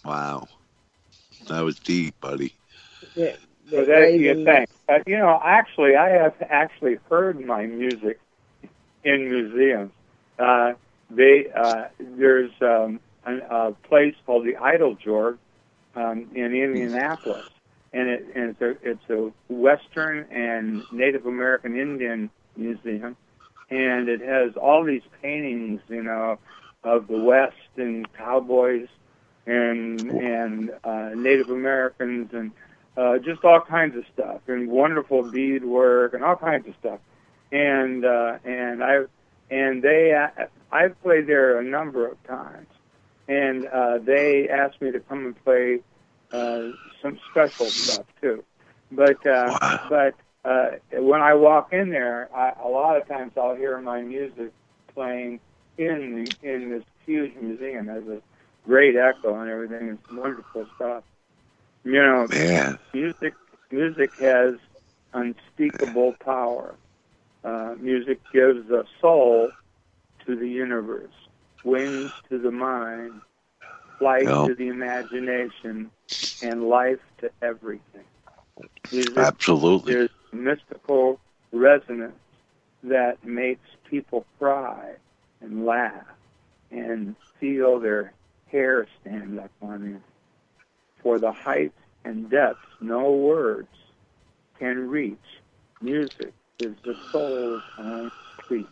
Wow. 0.05 0.49
That 1.49 1.63
was 1.63 1.79
deep, 1.79 2.19
buddy. 2.21 2.53
That, 3.15 3.39
So 3.71 3.77
that 3.77 3.87
that 3.87 4.13
you 4.13 4.45
think. 4.45 4.69
Uh, 4.89 4.99
you 5.07 5.19
know, 5.19 5.41
actually, 5.43 5.97
I 5.97 6.11
have 6.11 6.35
actually 6.43 6.99
heard 7.09 7.41
my 7.45 7.67
music 7.67 8.19
in 9.05 9.31
museums. 9.31 9.93
Uh, 10.39 10.73
they 11.11 11.47
uh, 11.55 11.85
there's 11.99 12.51
um, 12.61 13.01
a, 13.25 13.37
a 13.37 13.73
place 13.89 14.15
called 14.27 14.45
the 14.45 14.55
Eiteljorg 14.55 15.39
um, 15.97 16.29
in 16.35 16.55
Indianapolis, 16.55 17.49
and, 17.93 18.09
it, 18.09 18.27
and 18.35 18.51
it's 18.51 18.61
a 18.61 18.91
it's 18.91 19.11
a 19.11 19.53
Western 19.53 20.27
and 20.31 20.83
Native 20.93 21.27
American 21.27 21.79
Indian 21.79 22.31
museum, 22.57 23.17
and 23.71 24.09
it 24.09 24.21
has 24.21 24.57
all 24.57 24.85
these 24.85 25.03
paintings, 25.23 25.81
you 25.89 26.03
know, 26.03 26.39
of 26.83 27.07
the 27.07 27.19
West 27.19 27.57
and 27.77 28.13
cowboys 28.15 28.89
and 29.47 30.01
and 30.01 30.71
uh, 30.85 31.11
Native 31.15 31.51
Americans 31.51 32.31
and 32.33 32.51
uh, 32.97 33.19
just 33.19 33.45
all 33.45 33.61
kinds 33.61 33.97
of 33.97 34.05
stuff 34.13 34.41
and 34.47 34.69
wonderful 34.69 35.23
beadwork 35.31 36.15
and 36.15 36.23
all 36.25 36.37
kinds 36.37 36.67
of 36.69 36.75
stuff. 36.81 37.01
And 37.53 38.05
uh, 38.05 38.39
and 38.45 38.83
I 38.83 39.05
and 39.51 39.83
they 39.83 40.13
uh, 40.13 40.47
I've 40.71 41.01
played 41.03 41.27
there 41.27 41.59
a 41.59 41.65
number 41.65 42.07
of 42.07 42.23
times, 42.25 42.69
and 43.29 43.67
uh, 43.67 43.99
they 43.99 44.49
asked 44.51 44.81
me 44.81 44.91
to 44.93 45.01
come 45.01 45.27
and 45.27 45.45
play 45.45 45.81
uh, 46.33 46.71
some 47.03 47.19
special 47.31 47.73
stuff 47.83 48.05
too. 48.21 48.43
But 48.91 49.25
uh, 49.27 49.55
Wow. 49.61 49.89
but 49.89 50.15
uh, 50.45 50.71
when 50.93 51.21
I 51.21 51.35
walk 51.35 51.73
in 51.73 51.91
there, 51.91 52.29
I, 52.35 52.53
a 52.63 52.69
lot 52.69 52.97
of 52.97 53.07
times 53.09 53.33
I'll 53.37 53.55
hear 53.55 53.81
my 53.81 54.03
music 54.03 54.53
playing 54.95 55.41
in 55.79 56.35
the, 56.43 56.49
in 56.49 56.71
this 56.71 56.85
huge 57.07 57.33
museum. 57.41 57.87
There's 57.87 58.09
a 58.09 58.21
great 58.67 58.97
echo 58.97 59.39
and 59.41 59.51
everything. 59.51 59.89
It's 59.89 60.11
wonderful 60.11 60.67
stuff. 60.77 61.05
You 61.85 62.03
know, 62.03 62.29
Man. 62.29 62.79
music 62.93 63.35
music 63.71 64.13
has 64.21 64.55
unspeakable 65.13 66.15
power. 66.25 66.75
Uh, 67.45 67.75
music 67.79 68.21
gives 68.33 68.71
a 68.71 68.85
soul 69.01 69.53
to 70.27 70.37
the 70.37 70.49
universe, 70.49 71.13
wings 71.65 72.13
to 72.29 72.39
the 72.39 72.51
mind, 72.51 73.21
flight 73.99 74.27
to 74.27 74.55
the 74.55 74.69
imagination, 74.69 75.91
and 76.43 76.69
life 76.69 77.01
to 77.19 77.31
everything. 77.43 78.05
Music 78.93 79.17
Absolutely. 79.17 79.95
there's 79.95 80.11
mystical 80.33 81.19
resonance 81.53 82.15
that 82.83 83.25
makes 83.25 83.67
people 83.89 84.27
cry 84.39 84.93
and 85.41 85.65
laugh 85.65 86.05
and 86.71 87.17
feel 87.41 87.81
their 87.81 88.13
hair 88.51 88.87
stand 89.01 89.39
up 89.39 89.51
on 89.63 89.85
end. 89.85 90.03
For 91.03 91.19
the 91.19 91.33
heights 91.33 91.79
and 92.05 92.31
depths 92.31 92.61
no 92.81 93.11
words 93.13 93.69
can 94.59 94.89
reach. 94.89 95.19
Music 95.81 96.33
is 96.61 96.75
the 96.85 96.97
soul's 97.11 97.63
own 97.79 98.11
speech. 98.45 98.67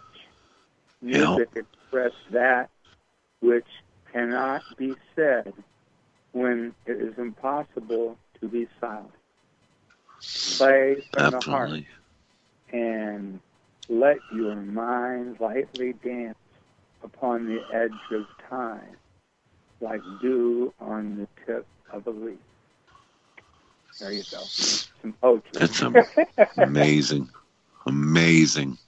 Music 1.01 1.49
expresses 1.55 2.17
that 2.31 2.71
which 3.43 3.67
cannot 4.13 4.65
be 4.79 4.97
said 5.15 5.53
when 6.33 6.75
it 6.87 6.97
is 6.97 7.19
impossible 7.19 8.17
to 8.41 8.49
be 8.49 8.69
silent. 8.81 9.11
Play 10.57 10.97
from 11.13 11.31
the 11.31 11.41
heart 11.41 11.71
and 12.73 13.41
let 13.89 14.19
your 14.35 14.55
mind 14.57 15.39
lightly 15.41 15.93
dance 16.05 16.39
upon 17.03 17.47
the 17.47 17.61
edge 17.75 17.93
of 18.13 18.25
time, 18.49 18.97
like 19.81 20.01
dew 20.21 20.73
on 20.81 21.17
the 21.17 21.29
tip 21.45 21.67
of 21.93 22.07
a 22.07 22.11
leaf. 22.11 22.39
There 24.01 24.13
you 24.13 24.23
go. 24.31 24.39
Some 25.03 25.13
poetry. 25.21 25.51
That's 25.55 25.83
amazing. 26.57 27.29
Amazing. 27.87 28.79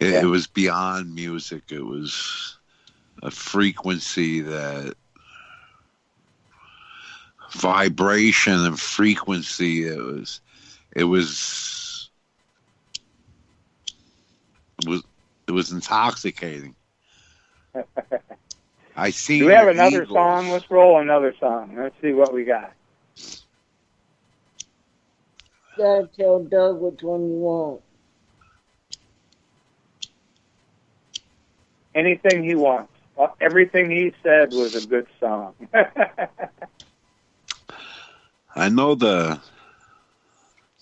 It, 0.00 0.14
Yeah. 0.14 0.20
it 0.22 0.26
was 0.26 0.46
beyond 0.46 1.14
music. 1.14 1.72
It 1.72 1.82
was 1.84 2.57
a 3.22 3.30
frequency 3.30 4.40
that 4.40 4.94
vibration 7.52 8.64
and 8.64 8.78
frequency. 8.78 9.86
It 9.86 9.98
was, 9.98 10.40
it 10.92 11.04
was, 11.04 12.10
it 14.82 14.88
was, 14.88 15.02
it 15.46 15.52
was 15.52 15.72
intoxicating. 15.72 16.74
I 18.96 19.10
see. 19.10 19.38
Do 19.38 19.46
we 19.46 19.52
have 19.52 19.68
another 19.68 20.06
song? 20.06 20.50
Let's 20.50 20.68
roll 20.70 21.00
another 21.00 21.34
song. 21.38 21.76
Let's 21.76 21.94
see 22.02 22.12
what 22.12 22.32
we 22.32 22.44
got. 22.44 22.72
Gotta 25.76 26.08
tell 26.18 26.40
Doug 26.40 26.80
which 26.80 27.02
one 27.02 27.28
you 27.28 27.36
want. 27.36 27.80
Anything 31.94 32.42
he 32.42 32.56
wants. 32.56 32.97
Everything 33.40 33.90
he 33.90 34.12
said 34.22 34.52
was 34.52 34.74
a 34.74 34.80
good 34.80 35.06
song. 35.20 35.54
I 38.54 38.68
know 38.68 38.94
the 38.94 39.40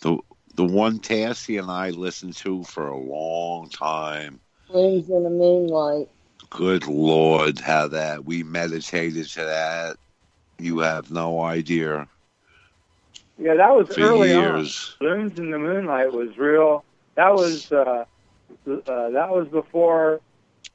the 0.01 0.19
the 0.55 0.65
one 0.65 0.99
Tassie 1.01 1.59
and 1.59 1.71
I 1.71 1.91
listened 1.91 2.37
to 2.39 2.65
for 2.65 2.89
a 2.89 2.97
long 2.99 3.69
time. 3.71 4.41
Wings 4.69 5.09
in 5.11 5.23
the 5.25 5.31
moonlight. 5.31 6.09
Good 6.51 6.87
Lord, 6.87 7.61
how 7.61 7.89
that 7.89 8.25
we 8.25 8.43
meditated 8.43 9.27
to 9.31 9.45
that. 9.45 9.97
You 10.59 10.79
have 10.81 11.11
no 11.11 11.41
idea. 11.43 12.09
yeah, 13.39 13.55
that 13.55 13.75
was 13.75 13.87
For 13.87 14.01
early 14.01 14.33
on. 14.33 14.71
years. 14.71 14.97
Blooms 15.01 15.39
in 15.39 15.51
the 15.51 15.59
Moonlight 15.59 16.13
was 16.13 16.37
real. 16.39 16.85
That 17.17 17.31
was 17.35 17.61
uh, 17.71 18.05
uh, 18.67 19.11
that 19.11 19.31
was 19.31 19.49
before. 19.49 20.21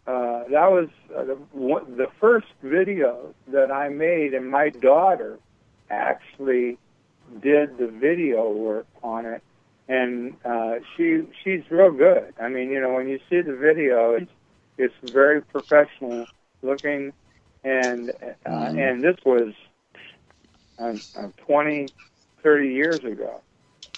Uh, 0.08 0.44
that 0.52 0.70
was 0.72 0.90
uh, 1.16 1.24
the, 1.24 1.36
one- 1.52 1.98
the 1.98 2.08
first 2.20 2.48
video 2.64 3.34
that 3.52 3.72
I 3.72 3.90
made, 3.90 4.34
and 4.34 4.50
my 4.50 4.70
daughter 4.70 5.40
actually 5.90 6.78
did 7.42 7.78
the 7.78 7.88
video 7.88 8.50
work 8.52 8.88
on 9.04 9.26
it, 9.26 9.42
and 9.88 10.36
uh, 10.46 10.76
she 10.96 11.22
she's 11.44 11.62
real 11.70 11.92
good. 11.92 12.34
I 12.42 12.48
mean, 12.50 12.70
you 12.70 12.82
know, 12.82 12.94
when 12.94 13.08
you 13.08 13.20
see 13.30 13.42
the 13.42 13.56
video, 13.56 14.14
it's 14.14 14.32
it's 14.78 14.94
very 15.04 15.42
professional 15.42 16.28
looking, 16.64 17.14
and 17.64 18.12
uh, 18.12 18.34
Mhm. 18.50 18.78
and 18.78 19.04
this 19.04 19.18
was 19.26 19.54
uh, 20.80 20.94
uh, 21.16 21.28
20, 21.46 21.92
30 22.44 22.68
years 22.70 23.04
ago 23.04 23.42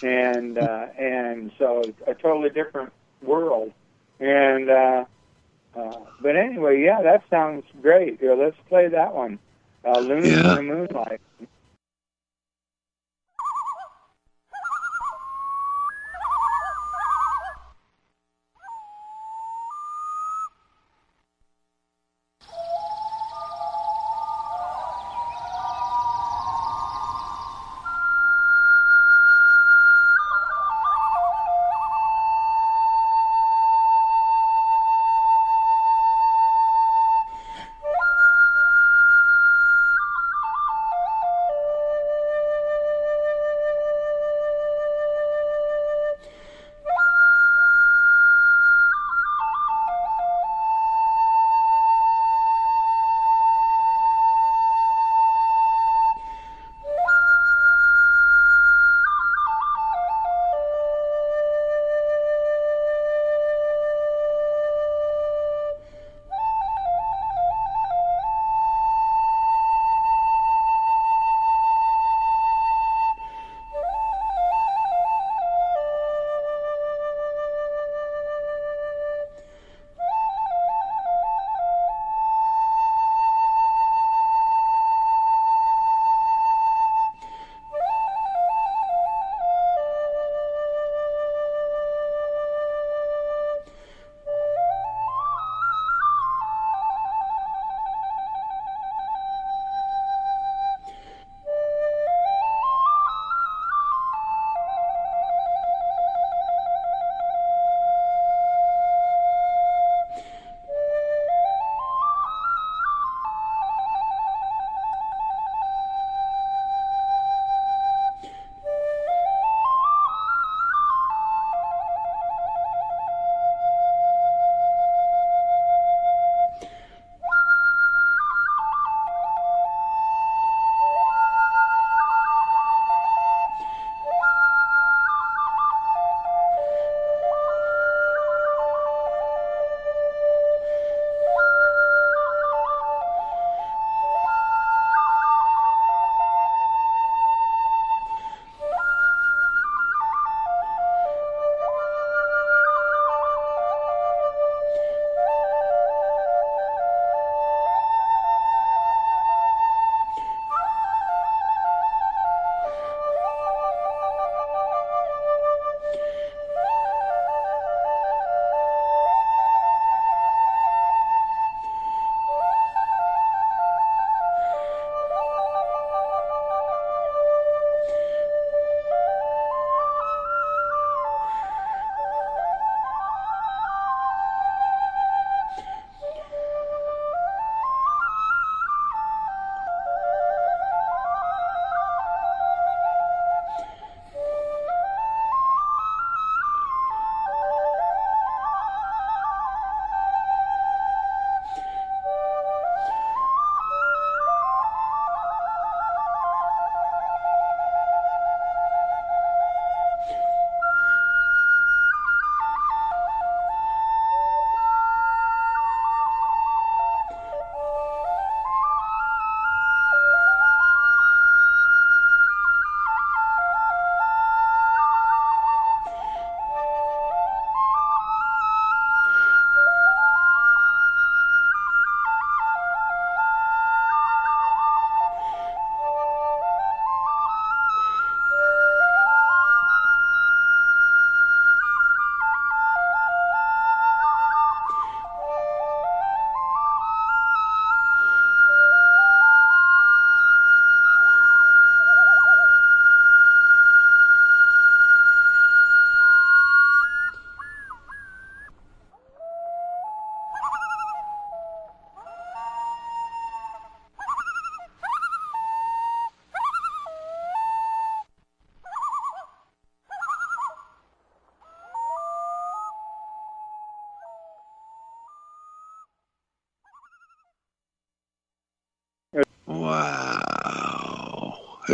and 0.02 0.58
uh, 0.58 0.86
and 0.98 1.50
so 1.58 1.92
a 2.06 2.14
totally 2.14 2.50
different 2.50 2.92
world. 3.22 3.72
And 4.20 4.70
uh, 4.70 5.04
uh, 5.76 5.96
but 6.20 6.36
anyway, 6.36 6.80
yeah, 6.82 7.02
that 7.02 7.22
sounds 7.30 7.64
great. 7.82 8.20
Here, 8.20 8.34
let's 8.34 8.56
play 8.68 8.88
that 8.88 9.14
one. 9.14 9.38
Uh, 9.84 9.98
Looney 10.00 10.30
Yeah. 10.30 10.50
in 10.50 10.56
the 10.56 10.62
Moonlight. 10.62 11.20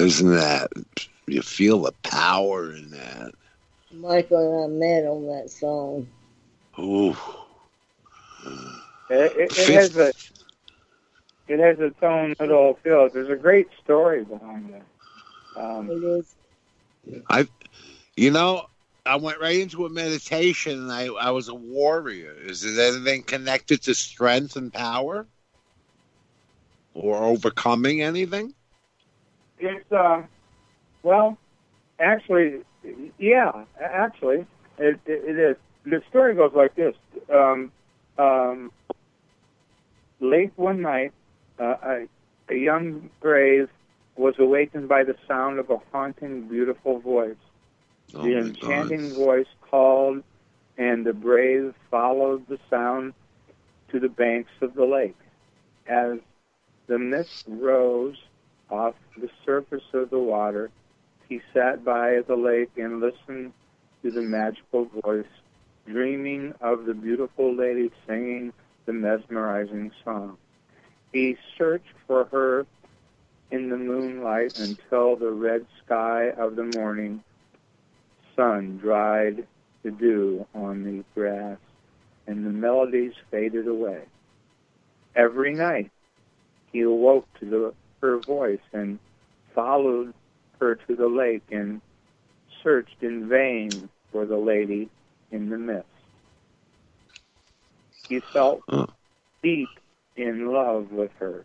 Isn't 0.01 0.35
that, 0.35 0.73
you 1.27 1.43
feel 1.43 1.83
the 1.83 1.93
power 2.03 2.73
in 2.73 2.91
that. 2.91 3.33
Michael 3.93 4.65
and 4.65 4.65
I 4.65 4.77
met 4.79 5.05
on 5.05 5.27
that 5.27 5.51
song. 5.51 6.09
Ooh. 6.79 7.17
It, 9.11 9.33
it, 9.37 9.59
it 9.59 9.69
has 9.75 9.97
a 9.97 10.13
it 11.49 11.59
has 11.59 11.81
its 11.81 12.01
own 12.03 12.35
little 12.39 12.79
feel. 12.83 13.09
There's 13.11 13.29
a 13.29 13.37
great 13.37 13.69
story 13.83 14.25
behind 14.25 14.71
it. 14.71 14.83
Um, 15.57 15.91
It 15.91 16.05
is. 16.05 16.35
You 18.17 18.31
know, 18.31 18.67
I 19.05 19.17
went 19.17 19.41
right 19.41 19.59
into 19.59 19.85
a 19.87 19.91
meditation 19.91 20.79
and 20.79 20.93
I, 20.93 21.07
I 21.07 21.31
was 21.31 21.49
a 21.49 21.55
warrior. 21.55 22.35
Is 22.45 22.65
it 22.65 22.79
anything 22.79 23.25
connected 23.25 23.83
to 23.83 23.95
strength 23.95 24.57
and 24.57 24.73
power? 24.73 25.27
Or 26.95 27.17
overcoming 27.17 28.03
anything? 28.03 28.55
It's 29.61 29.93
uh, 29.93 30.23
well, 31.03 31.39
actually, 31.99 32.61
yeah, 33.19 33.65
actually, 33.81 34.47
it, 34.79 34.99
it, 35.07 35.25
it 35.27 35.39
is. 35.39 35.57
The 35.85 36.03
story 36.09 36.35
goes 36.35 36.53
like 36.55 36.75
this: 36.75 36.95
um, 37.33 37.71
um, 38.19 38.73
late 40.21 40.53
one 40.57 40.81
night, 40.81 41.13
uh, 41.59 41.77
a, 41.83 42.09
a 42.49 42.55
young 42.55 43.11
brave 43.21 43.69
was 44.17 44.35
awakened 44.39 44.89
by 44.89 45.05
the 45.05 45.17
sound 45.29 45.59
of 45.59 45.71
a 45.71 45.79
haunting, 45.93 46.49
beautiful 46.49 46.99
voice. 46.99 47.37
Oh 48.15 48.23
the 48.23 48.39
enchanting 48.39 49.11
God. 49.11 49.19
voice 49.19 49.47
called, 49.71 50.23
and 50.77 51.07
the 51.07 51.13
brave 51.13 51.75
followed 51.91 52.47
the 52.49 52.59
sound 52.69 53.15
to 53.91 54.01
the 54.01 54.09
banks 54.09 54.51
of 54.61 54.75
the 54.75 54.85
lake. 54.85 55.17
As 55.87 56.19
the 56.87 56.99
mist 56.99 57.45
rose 57.47 58.17
off 58.71 58.95
the 59.17 59.29
surface 59.45 59.85
of 59.93 60.11
the 60.11 60.19
water, 60.19 60.71
he 61.29 61.41
sat 61.53 61.85
by 61.85 62.21
the 62.27 62.37
lake 62.37 62.71
and 62.77 63.01
listened 63.01 63.53
to 64.03 64.11
the 64.11 64.23
magical 64.23 64.87
voice, 65.03 65.25
dreaming 65.87 66.55
of 66.61 66.85
the 66.87 66.95
beautiful 66.95 67.55
lady 67.55 67.91
singing 68.07 68.53
the 68.87 68.93
mesmerizing 68.93 69.91
song. 70.05 70.37
He 71.13 71.37
searched 71.59 71.95
for 72.07 72.25
her 72.27 72.67
in 73.51 73.69
the 73.69 73.77
moonlight 73.77 74.57
until 74.57 75.17
the 75.17 75.31
red 75.31 75.67
sky 75.85 76.31
of 76.31 76.57
the 76.57 76.65
morning 76.65 77.23
sun 78.37 78.79
dried 78.79 79.47
the 79.83 79.91
dew 79.91 80.47
on 80.55 80.85
the 80.85 81.05
grass 81.15 81.59
and 82.27 82.47
the 82.47 82.51
melodies 82.51 83.13
faded 83.31 83.67
away. 83.67 84.03
Every 85.17 85.55
night 85.55 85.91
he 86.73 86.83
awoke 86.83 87.27
to 87.41 87.47
the, 87.47 87.75
her 88.01 88.19
voice 88.19 88.61
and 88.73 88.99
followed 89.55 90.15
her 90.61 90.75
to 90.75 90.95
the 90.95 91.09
lake 91.09 91.45
and 91.51 91.81
searched 92.63 93.03
in 93.03 93.29
vain 93.29 93.89
for 94.13 94.27
the 94.27 94.37
lady 94.37 94.91
in 95.31 95.49
the 95.49 95.59
mist. 95.59 95.87
He 98.09 98.21
felt 98.33 98.63
Oh. 98.69 98.87
deep 99.43 99.71
in 100.17 100.53
love 100.53 100.91
with 100.93 101.13
her 101.19 101.45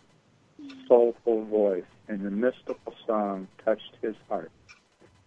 soulful 0.88 1.46
voice, 1.46 1.86
and 2.08 2.26
the 2.26 2.32
mystical 2.32 2.94
song 3.06 3.48
touched 3.64 3.96
his 4.02 4.16
heart. 4.30 4.52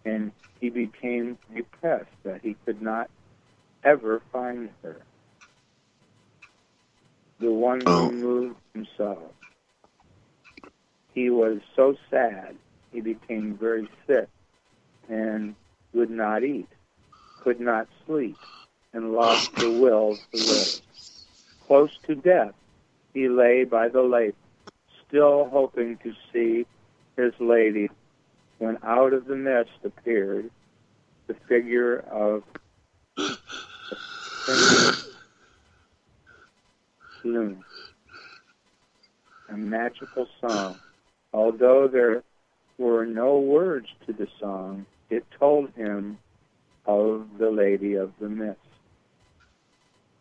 And 0.05 0.31
he 0.59 0.69
became 0.69 1.37
depressed 1.53 2.11
that 2.23 2.41
he 2.41 2.55
could 2.65 2.81
not 2.81 3.09
ever 3.83 4.21
find 4.31 4.69
her. 4.83 5.01
The 7.39 7.51
one 7.51 7.83
Oh. 7.87 8.09
who 8.09 8.11
moved 8.11 8.59
himself. 8.73 9.31
He 11.19 11.29
was 11.29 11.59
so 11.75 11.97
sad, 12.09 12.55
he 12.93 13.01
became 13.01 13.57
very 13.57 13.89
sick 14.07 14.29
and 15.09 15.53
would 15.91 16.09
not 16.09 16.45
eat, 16.45 16.69
could 17.41 17.59
not 17.59 17.89
sleep, 18.05 18.37
and 18.93 19.11
lost 19.11 19.53
the 19.57 19.69
will 19.69 20.15
to 20.15 20.37
live. 20.37 20.79
Close 21.67 21.91
to 22.07 22.15
death, 22.15 22.53
he 23.13 23.27
lay 23.27 23.65
by 23.65 23.89
the 23.89 24.01
lake, 24.01 24.35
still 25.05 25.49
hoping 25.49 25.97
to 26.03 26.13
see 26.31 26.65
his 27.17 27.33
lady, 27.41 27.89
when 28.59 28.77
out 28.81 29.11
of 29.11 29.25
the 29.25 29.35
mist 29.35 29.71
appeared 29.83 30.49
the 31.27 31.33
figure 31.49 31.99
of 32.09 32.43
a. 37.25 37.55
A 39.49 39.57
magical 39.57 40.25
song. 40.39 40.79
Although 41.31 41.87
there 41.87 42.23
were 42.77 43.05
no 43.05 43.39
words 43.39 43.87
to 44.05 44.13
the 44.13 44.27
song, 44.39 44.85
it 45.09 45.25
told 45.39 45.69
him 45.75 46.17
of 46.85 47.27
the 47.37 47.51
Lady 47.51 47.95
of 47.95 48.11
the 48.19 48.29
Mist, 48.29 48.57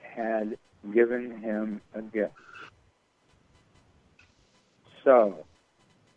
had 0.00 0.58
given 0.92 1.38
him 1.38 1.80
a 1.94 2.02
gift. 2.02 2.32
So 5.04 5.46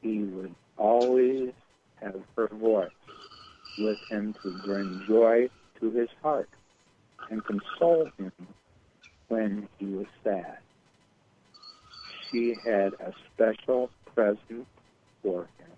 he 0.02 0.20
would 0.20 0.56
always 0.78 1.54
have 2.02 2.22
her 2.36 2.48
voice 2.48 2.90
with 3.78 3.98
him 4.10 4.36
to 4.44 4.50
bring 4.50 5.04
joy 5.08 5.50
to 5.80 5.92
his 5.92 6.10
heart 6.22 6.50
and 7.30 7.44
console 7.46 8.12
him 8.18 8.32
when 9.30 9.70
he 9.80 9.86
was 9.86 10.08
sad. 10.24 10.58
She 12.30 12.56
had 12.64 12.94
a 12.94 13.14
special 13.34 13.90
present 14.14 14.68
for 15.22 15.44
him. 15.58 15.72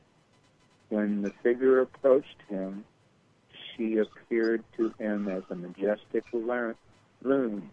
When 0.90 1.22
the 1.22 1.32
figure 1.42 1.82
approached 1.82 2.42
him, 2.50 2.86
she 3.76 3.98
appeared 3.98 4.64
to 4.78 4.94
him 5.00 5.28
as 5.28 5.44
a 5.50 5.56
majestic 5.56 6.24
loon 6.34 7.70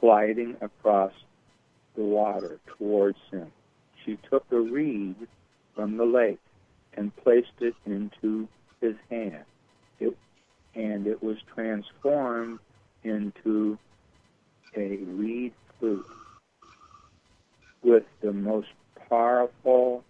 gliding 0.00 0.56
across 0.60 1.12
the 1.94 2.02
water 2.02 2.58
towards 2.78 3.18
him. 3.30 3.52
She 4.04 4.18
took 4.28 4.44
a 4.50 4.60
reed 4.60 5.28
from 5.74 5.96
the 5.96 6.04
lake 6.04 6.40
and 6.94 7.14
placed 7.16 7.60
it 7.60 7.74
into 7.86 8.48
his 8.80 8.96
hand. 9.10 9.44
It, 10.00 10.16
and 10.74 11.06
it 11.06 11.22
was 11.22 11.36
transformed 11.54 12.58
into 13.04 13.78
a 14.76 14.96
reed 14.96 15.52
flute 15.78 16.06
with 17.82 18.04
the 18.20 18.32
most 18.32 18.68
powerful, 19.08 20.04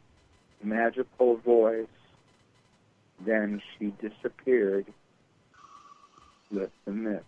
magical 0.62 1.36
voice. 1.36 1.86
Then 3.24 3.62
she 3.78 3.92
disappeared 4.00 4.86
with 6.50 6.70
the 6.84 6.92
mist. 6.92 7.24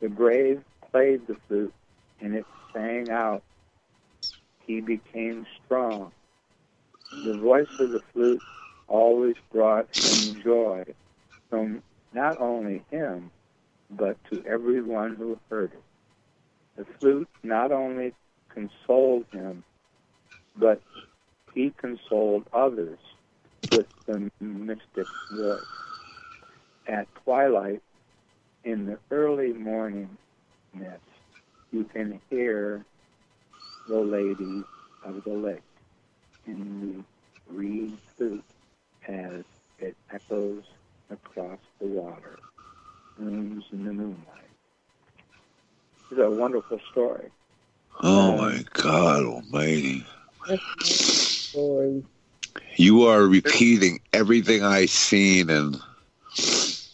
The 0.00 0.08
brave 0.08 0.62
played 0.90 1.26
the 1.26 1.36
flute, 1.46 1.74
and 2.20 2.34
it 2.34 2.46
sang 2.72 3.10
out. 3.10 3.42
He 4.66 4.80
became 4.80 5.46
strong. 5.64 6.12
The 7.24 7.34
voice 7.34 7.68
of 7.78 7.90
the 7.90 8.02
flute 8.12 8.42
always 8.88 9.36
brought 9.52 9.88
him 9.96 10.42
joy 10.42 10.84
from 11.48 11.82
not 12.12 12.40
only 12.40 12.84
him, 12.90 13.30
but 13.90 14.16
to 14.30 14.44
everyone 14.46 15.16
who 15.16 15.38
heard 15.48 15.72
it. 15.72 15.82
The 16.76 16.86
flute 16.98 17.28
not 17.42 17.72
only 17.72 18.14
consoled 18.48 19.26
him, 19.32 19.64
but 20.56 20.80
he 21.54 21.72
consoled 21.76 22.44
others 22.52 22.98
with 23.70 23.86
the 24.06 24.30
mystic 24.40 25.06
voice. 25.32 25.60
At 26.86 27.06
twilight, 27.24 27.82
in 28.64 28.86
the 28.86 28.98
early 29.10 29.52
morning 29.52 30.16
mist, 30.74 31.00
you 31.72 31.84
can 31.84 32.20
hear 32.30 32.84
the 33.88 33.98
lady 33.98 34.64
of 35.04 35.22
the 35.24 35.32
lake 35.32 35.62
in 36.46 37.04
the 37.48 37.54
reed 37.54 37.96
flute 38.16 38.44
as 39.08 39.44
it 39.78 39.96
echoes 40.12 40.62
across 41.10 41.58
the 41.80 41.86
water, 41.86 42.38
rooms 43.18 43.64
in 43.72 43.84
the 43.84 43.92
moonlight. 43.92 44.26
It's 46.10 46.20
a 46.20 46.30
wonderful 46.30 46.80
story. 46.90 47.30
Oh 48.02 48.36
my 48.36 48.64
God 48.72 49.24
Almighty! 49.24 50.06
That's 51.52 51.84
a 51.84 51.88
nice 51.88 52.10
story. 52.16 52.72
You 52.76 53.02
are 53.04 53.26
repeating 53.26 54.00
everything 54.12 54.62
I 54.62 54.86
seen, 54.86 55.50
and 55.50 55.76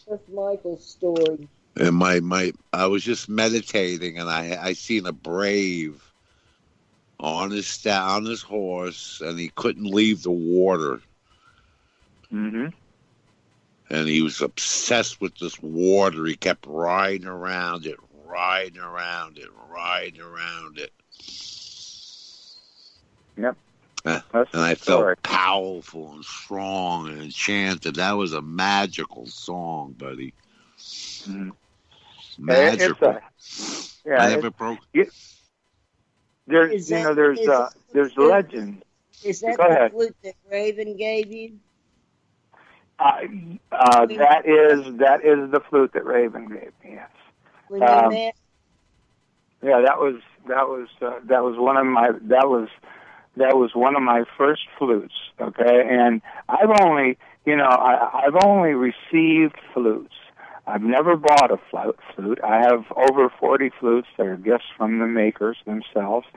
That's 0.07 0.27
Michael's 0.29 0.85
story. 0.85 1.49
and 1.77 1.95
my 1.95 2.19
my 2.19 2.51
I 2.73 2.87
was 2.87 3.03
just 3.03 3.29
meditating, 3.29 4.17
and 4.17 4.29
I 4.29 4.57
I 4.61 4.73
seen 4.73 5.05
a 5.05 5.11
brave 5.13 6.13
on 7.19 7.51
his 7.51 7.67
sta- 7.67 8.15
on 8.15 8.25
his 8.25 8.41
horse, 8.41 9.21
and 9.21 9.39
he 9.39 9.49
couldn't 9.49 9.85
leave 9.85 10.23
the 10.23 10.31
water, 10.31 11.01
Mm-hmm. 12.33 12.67
and 13.89 14.07
he 14.07 14.21
was 14.21 14.41
obsessed 14.41 15.21
with 15.21 15.37
this 15.37 15.59
water. 15.61 16.25
He 16.25 16.35
kept 16.35 16.65
riding 16.67 17.27
around 17.27 17.85
it, 17.85 17.97
riding 18.25 18.79
around 18.81 19.37
it, 19.37 19.49
riding 19.69 20.21
around 20.21 20.77
it. 20.77 20.91
That's 24.31 24.53
and 24.53 24.61
I 24.61 24.69
the 24.73 24.75
felt 24.79 24.99
story. 25.01 25.15
powerful 25.23 26.13
and 26.13 26.23
strong 26.25 27.09
and 27.09 27.21
enchanted. 27.21 27.95
That 27.95 28.13
was 28.13 28.33
a 28.33 28.41
magical 28.41 29.25
song, 29.27 29.93
buddy. 29.97 30.33
Mhm. 30.79 31.51
Magical. 32.39 33.17
It's 33.37 34.01
a, 34.05 34.09
yeah, 34.09 34.23
I 34.23 34.27
it- 34.27 34.35
never 34.35 34.51
broke. 34.51 34.79
there's 36.47 36.73
Is 36.73 36.91
you 36.91 36.97
know 37.03 37.13
there's 37.13 37.39
is 37.39 37.47
uh, 37.47 37.69
that- 37.69 37.73
there's 37.93 38.15
legends. 38.17 38.83
Is 39.23 39.39
that 39.41 39.57
Go 39.57 39.63
the 39.63 39.69
ahead. 39.69 39.91
flute 39.91 40.15
that 40.23 40.35
Raven 40.51 40.95
gave 40.95 41.31
you? 41.31 41.59
Uh, 42.99 43.21
uh, 43.71 44.05
that 44.07 44.45
is 44.45 44.97
that 44.97 45.23
is 45.25 45.51
the 45.51 45.59
flute 45.69 45.91
that 45.93 46.05
Raven 46.05 46.47
gave 46.47 46.71
me. 46.83 46.91
Yes. 46.95 47.09
When 47.67 47.81
you 47.81 47.87
Um, 47.87 48.09
met, 48.13 48.35
Yeah, 49.63 49.81
that 49.81 49.99
was 49.99 50.15
that 50.47 50.67
was 50.67 50.87
uh, 51.01 51.19
that 51.23 51.43
was 51.43 51.57
one 51.57 51.77
of 51.77 51.85
my 51.87 52.11
that 52.11 52.47
was 52.47 52.69
that 53.37 53.57
was 53.57 53.71
one 53.73 53.95
of 53.95 54.01
my 54.01 54.23
first 54.37 54.63
flutes. 54.77 55.13
Okay, 55.39 55.87
and 55.89 56.21
I've 56.49 56.81
only 56.81 57.17
you 57.45 57.55
know 57.55 57.65
I, 57.65 58.25
I've 58.25 58.43
only 58.43 58.73
received 58.73 59.55
flutes. 59.73 60.13
I've 60.65 60.81
never 60.81 61.15
bought 61.15 61.51
a 61.51 61.57
flute. 61.71 62.39
I 62.43 62.57
have 62.57 62.85
over 62.95 63.29
forty 63.39 63.71
flutes 63.79 64.07
that 64.17 64.27
are 64.27 64.37
gifts 64.37 64.65
from 64.77 64.99
the 64.99 65.07
makers 65.07 65.57
themselves. 65.65 66.27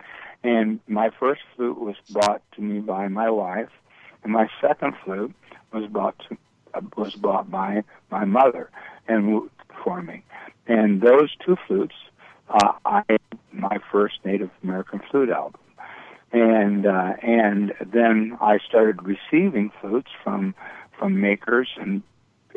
And 0.42 0.80
my 0.88 1.10
first 1.18 1.42
flute 1.54 1.78
was 1.78 1.96
bought 2.10 2.42
to 2.52 2.62
me 2.62 2.80
by 2.80 3.08
my 3.08 3.28
wife, 3.28 3.68
and 4.22 4.32
my 4.32 4.48
second 4.60 4.94
flute 5.04 5.34
was 5.72 5.86
bought 5.86 6.18
to, 6.28 6.38
was 6.96 7.14
bought 7.14 7.50
by 7.50 7.82
my 8.10 8.24
mother 8.24 8.70
and 9.06 9.50
for 9.84 10.02
me. 10.02 10.22
And 10.66 11.02
those 11.02 11.30
two 11.44 11.56
flutes 11.66 11.94
uh, 12.50 12.72
I 12.84 13.02
my 13.52 13.78
first 13.90 14.18
Native 14.24 14.50
American 14.62 15.00
flute 15.10 15.30
album, 15.30 15.60
and 16.32 16.86
uh, 16.86 17.14
and 17.22 17.72
then 17.84 18.36
I 18.40 18.58
started 18.58 19.00
receiving 19.02 19.70
flutes 19.80 20.10
from 20.22 20.54
from 20.98 21.20
makers 21.20 21.68
and 21.76 22.02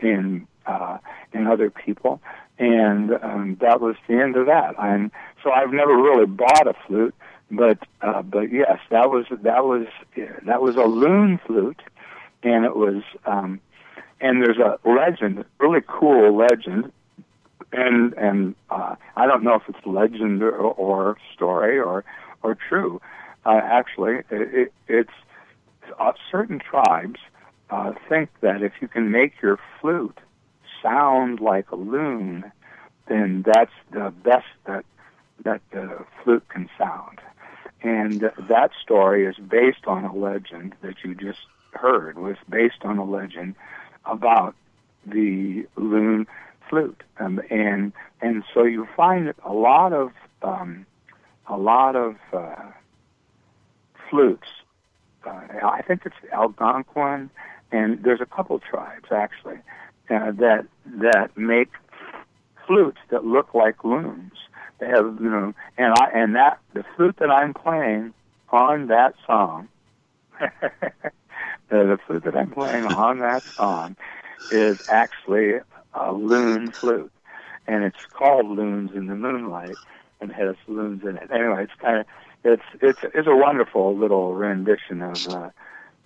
and 0.01 0.47
uh, 0.65 0.97
and 1.33 1.47
other 1.47 1.69
people, 1.69 2.21
and 2.59 3.11
um, 3.21 3.57
that 3.61 3.81
was 3.81 3.95
the 4.07 4.15
end 4.15 4.35
of 4.35 4.45
that. 4.45 4.75
And 4.79 5.11
so 5.43 5.51
I've 5.51 5.73
never 5.73 5.95
really 5.95 6.25
bought 6.25 6.67
a 6.67 6.73
flute, 6.87 7.15
but 7.51 7.79
uh, 8.01 8.21
but 8.21 8.51
yes, 8.51 8.79
that 8.89 9.09
was 9.09 9.25
that 9.29 9.65
was 9.65 9.87
that 10.45 10.61
was 10.61 10.75
a 10.75 10.85
loon 10.85 11.39
flute, 11.45 11.81
and 12.43 12.65
it 12.65 12.75
was. 12.75 13.03
Um, 13.25 13.59
and 14.21 14.41
there's 14.41 14.57
a 14.57 14.79
legend, 14.87 15.43
really 15.59 15.81
cool 15.85 16.33
legend 16.37 16.93
and 17.73 18.13
and 18.13 18.55
uh, 18.69 18.95
I 19.15 19.25
don't 19.25 19.43
know 19.43 19.55
if 19.55 19.63
it's 19.67 19.85
legend 19.85 20.41
or, 20.43 20.55
or 20.55 21.17
story 21.33 21.79
or 21.79 22.05
or 22.41 22.55
true. 22.55 23.01
Uh, 23.45 23.59
actually, 23.63 24.15
it, 24.15 24.25
it, 24.29 24.73
it's 24.87 25.13
uh, 25.99 26.13
certain 26.31 26.59
tribes 26.59 27.19
uh, 27.69 27.93
think 28.07 28.29
that 28.41 28.61
if 28.61 28.73
you 28.81 28.87
can 28.87 29.11
make 29.11 29.33
your 29.41 29.59
flute 29.79 30.17
sound 30.81 31.39
like 31.39 31.71
a 31.71 31.75
loon, 31.75 32.51
then 33.07 33.43
that's 33.45 33.71
the 33.91 34.13
best 34.23 34.45
that 34.65 34.85
that 35.43 35.61
the 35.71 36.05
flute 36.23 36.47
can 36.49 36.69
sound. 36.77 37.19
And 37.81 38.21
that 38.47 38.71
story 38.81 39.25
is 39.25 39.35
based 39.35 39.87
on 39.87 40.05
a 40.05 40.15
legend 40.15 40.75
that 40.81 40.95
you 41.03 41.15
just 41.15 41.39
heard. 41.71 42.17
Was 42.17 42.37
based 42.49 42.83
on 42.83 42.97
a 42.97 43.03
legend 43.03 43.55
about 44.05 44.55
the 45.05 45.67
loon 45.75 46.27
flute, 46.69 47.01
um, 47.19 47.41
and 47.49 47.91
and 48.21 48.43
so 48.53 48.63
you 48.63 48.87
find 48.95 49.33
a 49.43 49.53
lot 49.53 49.91
of 49.91 50.11
um, 50.41 50.85
a 51.47 51.57
lot 51.57 51.95
of 51.95 52.15
uh, 52.31 52.71
flutes. 54.13 54.47
Uh, 55.25 55.41
I 55.63 55.81
think 55.81 56.01
it's 56.05 56.15
Algonquin, 56.31 57.31
and 57.71 58.03
there's 58.03 58.21
a 58.21 58.27
couple 58.27 58.59
tribes 58.59 59.07
actually 59.11 59.57
uh, 60.09 60.31
that 60.33 60.67
that 60.85 61.35
make 61.35 61.69
flutes 62.67 62.99
that 63.09 63.25
look 63.25 63.55
like 63.55 63.83
loons. 63.83 64.33
They 64.79 64.87
have 64.87 65.17
you 65.19 65.29
know, 65.29 65.53
and 65.77 65.93
I 65.97 66.11
and 66.13 66.35
that 66.35 66.59
the 66.73 66.85
flute 66.95 67.15
that 67.17 67.31
I'm 67.31 67.55
playing 67.55 68.13
on 68.49 68.87
that 68.87 69.15
song. 69.25 69.69
the, 70.39 70.51
the 71.69 71.97
flute 72.05 72.23
that 72.25 72.35
I'm 72.35 72.51
playing 72.51 72.85
on 72.85 73.19
that 73.19 73.43
song 73.55 73.95
is 74.51 74.77
actually 74.89 75.53
a 75.95 76.11
loon 76.11 76.71
flute, 76.79 77.11
and 77.65 77.83
it's 77.83 78.05
called 78.11 78.45
"Loons 78.45 78.91
in 78.93 79.07
the 79.07 79.15
Moonlight," 79.15 79.77
and 80.21 80.31
has 80.31 80.55
loons 80.67 81.01
in 81.03 81.17
it. 81.17 81.31
Anyway, 81.31 81.63
it's 81.63 81.81
kind 81.81 81.99
of 81.99 82.05
it's 82.43 82.63
it's 82.81 82.99
it's 83.13 83.27
a 83.27 83.35
wonderful 83.35 83.95
little 83.97 84.33
rendition 84.35 85.01
of. 85.01 85.27
Uh, 85.27 85.49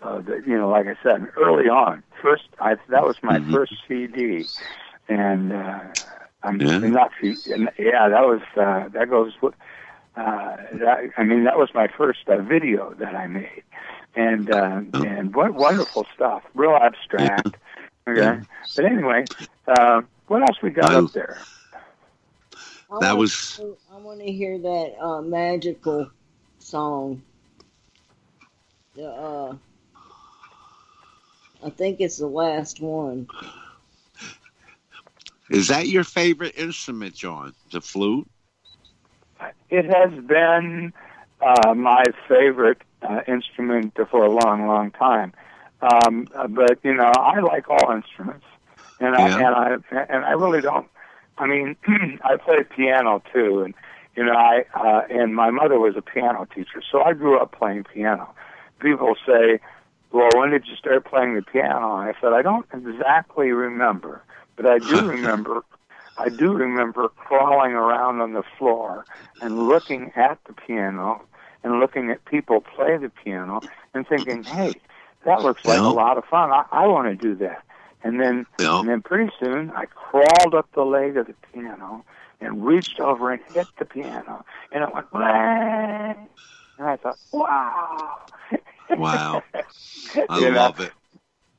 uh, 0.03 0.21
the, 0.21 0.43
you 0.45 0.55
know, 0.55 0.69
like 0.69 0.85
I 0.85 0.95
said, 1.01 1.25
early 1.37 1.67
on, 1.69 2.03
first 2.21 2.43
I 2.59 2.75
that 2.89 3.03
was 3.03 3.15
my 3.23 3.39
Mhm. 3.39 3.51
first 3.51 3.73
CD, 3.87 4.45
and 5.09 5.51
uh, 5.51 5.79
I'm 6.43 6.61
Yeah. 6.61 6.77
not 6.77 7.11
yeah, 7.23 8.07
that 8.07 8.23
was 8.27 8.41
uh, 8.55 8.89
that 8.89 9.09
goes. 9.09 9.33
with- 9.41 9.55
Uh, 10.15 10.55
that, 10.73 11.11
I 11.17 11.23
mean, 11.23 11.43
that 11.45 11.57
was 11.59 11.69
my 11.75 11.87
first 11.87 12.27
uh, 12.27 12.37
video 12.41 12.91
that 12.99 13.13
I 13.15 13.25
made, 13.27 13.63
and 14.15 14.49
uh, 14.51 14.81
Oh. 14.93 15.03
and 15.03 15.33
what 15.35 15.53
wonderful 15.55 16.05
stuff, 16.15 16.43
real 16.55 16.75
abstract. 16.75 17.55
Okay, 18.07 18.21
Yeah. 18.21 18.41
but 18.75 18.85
anyway, 18.85 19.25
uh, 19.67 20.01
what 20.27 20.41
else 20.41 20.61
we 20.61 20.69
got 20.69 20.91
I- 20.91 20.95
up 20.99 21.11
there? 21.11 21.37
That 23.01 23.09
want 23.09 23.17
was 23.19 23.57
to- 23.57 23.77
I 23.93 23.97
want 23.97 24.19
to 24.21 24.31
hear 24.31 24.57
that 24.59 24.89
uh, 25.01 25.21
magical 25.21 26.09
song. 26.67 27.21
The 28.95 29.07
uh, 29.09 29.55
I 31.63 31.69
think 31.69 32.01
it's 32.01 32.17
the 32.17 32.27
last 32.27 32.81
one. 32.81 33.27
is 35.49 35.67
that 35.67 35.87
your 35.87 36.03
favorite 36.03 36.57
instrument, 36.57 37.15
John? 37.15 37.53
The 37.71 37.81
flute? 37.81 38.27
It 39.69 39.85
has 39.85 40.11
been 40.25 40.93
uh, 41.41 41.73
my 41.73 42.03
favorite 42.27 42.79
uh, 43.01 43.21
instrument 43.27 43.95
for 44.09 44.23
a 44.23 44.31
long, 44.31 44.67
long 44.67 44.91
time. 44.91 45.33
Um, 45.81 46.27
but 46.49 46.79
you 46.83 46.93
know, 46.93 47.11
I 47.17 47.39
like 47.39 47.69
all 47.69 47.91
instruments, 47.91 48.45
and 48.99 49.15
I 49.15 49.27
Yeah. 49.27 49.37
and 49.37 49.55
I 49.55 50.05
and 50.09 50.25
I 50.25 50.31
really 50.31 50.61
don't. 50.61 50.87
I 51.37 51.47
mean, 51.47 51.75
I 52.23 52.37
play 52.37 52.63
piano 52.75 53.21
too, 53.33 53.63
and 53.63 53.73
you 54.17 54.25
know, 54.25 54.33
I 54.33 54.65
uh, 54.73 55.03
and 55.11 55.35
my 55.35 55.51
mother 55.51 55.79
was 55.79 55.95
a 55.95 56.01
piano 56.01 56.47
teacher, 56.53 56.81
so 56.91 57.03
I 57.03 57.13
grew 57.13 57.39
up 57.39 57.51
playing 57.51 57.83
piano. 57.83 58.27
People 58.79 59.15
say, 59.25 59.59
"Well, 60.11 60.29
when 60.35 60.49
did 60.49 60.65
you 60.67 60.75
start 60.75 61.05
playing 61.05 61.35
the 61.35 61.43
piano?" 61.43 61.97
And 61.97 62.09
I 62.09 62.19
said, 62.19 62.33
"I 62.33 62.41
don't 62.41 62.65
exactly 62.73 63.51
remember, 63.51 64.23
but 64.55 64.65
I 64.65 64.79
do 64.79 64.99
remember 65.13 65.63
I 66.17 66.29
do 66.29 66.51
remember 66.53 67.09
crawling 67.09 67.73
around 67.73 68.21
on 68.21 68.33
the 68.33 68.43
floor 68.57 69.05
and 69.39 69.67
looking 69.67 70.11
at 70.15 70.39
the 70.47 70.53
piano 70.53 71.21
and 71.63 71.79
looking 71.79 72.09
at 72.09 72.25
people 72.25 72.61
play 72.61 72.97
the 72.97 73.09
piano 73.23 73.61
and 73.93 74.07
thinking, 74.07 74.43
"Hey, 74.45 74.81
that 75.25 75.43
looks 75.43 75.61
like 75.63 75.77
Yeah. 75.77 75.87
a 75.87 75.93
lot 75.93 76.17
of 76.17 76.25
fun. 76.25 76.51
I, 76.51 76.65
I 76.71 76.87
want 76.87 77.07
to 77.07 77.15
do 77.15 77.35
that." 77.35 77.61
And 78.03 78.19
then, 78.19 78.47
Yeah. 78.59 78.79
and 78.79 78.89
then 78.89 79.01
pretty 79.03 79.31
soon, 79.39 79.71
I 79.75 79.85
crawled 79.85 80.55
up 80.55 80.67
the 80.73 80.83
leg 80.83 81.17
of 81.17 81.27
the 81.27 81.35
piano 81.53 82.03
and 82.41 82.65
reached 82.65 82.99
over 82.99 83.31
and 83.31 83.41
hit 83.53 83.67
the 83.79 83.85
piano, 83.85 84.45
and 84.71 84.83
it 84.83 84.93
went 84.93 85.11
bang. 85.11 86.27
And 86.77 86.87
I 86.87 86.95
thought, 86.97 87.17
"Wow!" 87.31 88.17
Wow. 88.95 89.43
I 90.29 90.37
You 90.37 90.51
know? 90.51 90.71
love 90.71 90.79
it. 90.79 90.93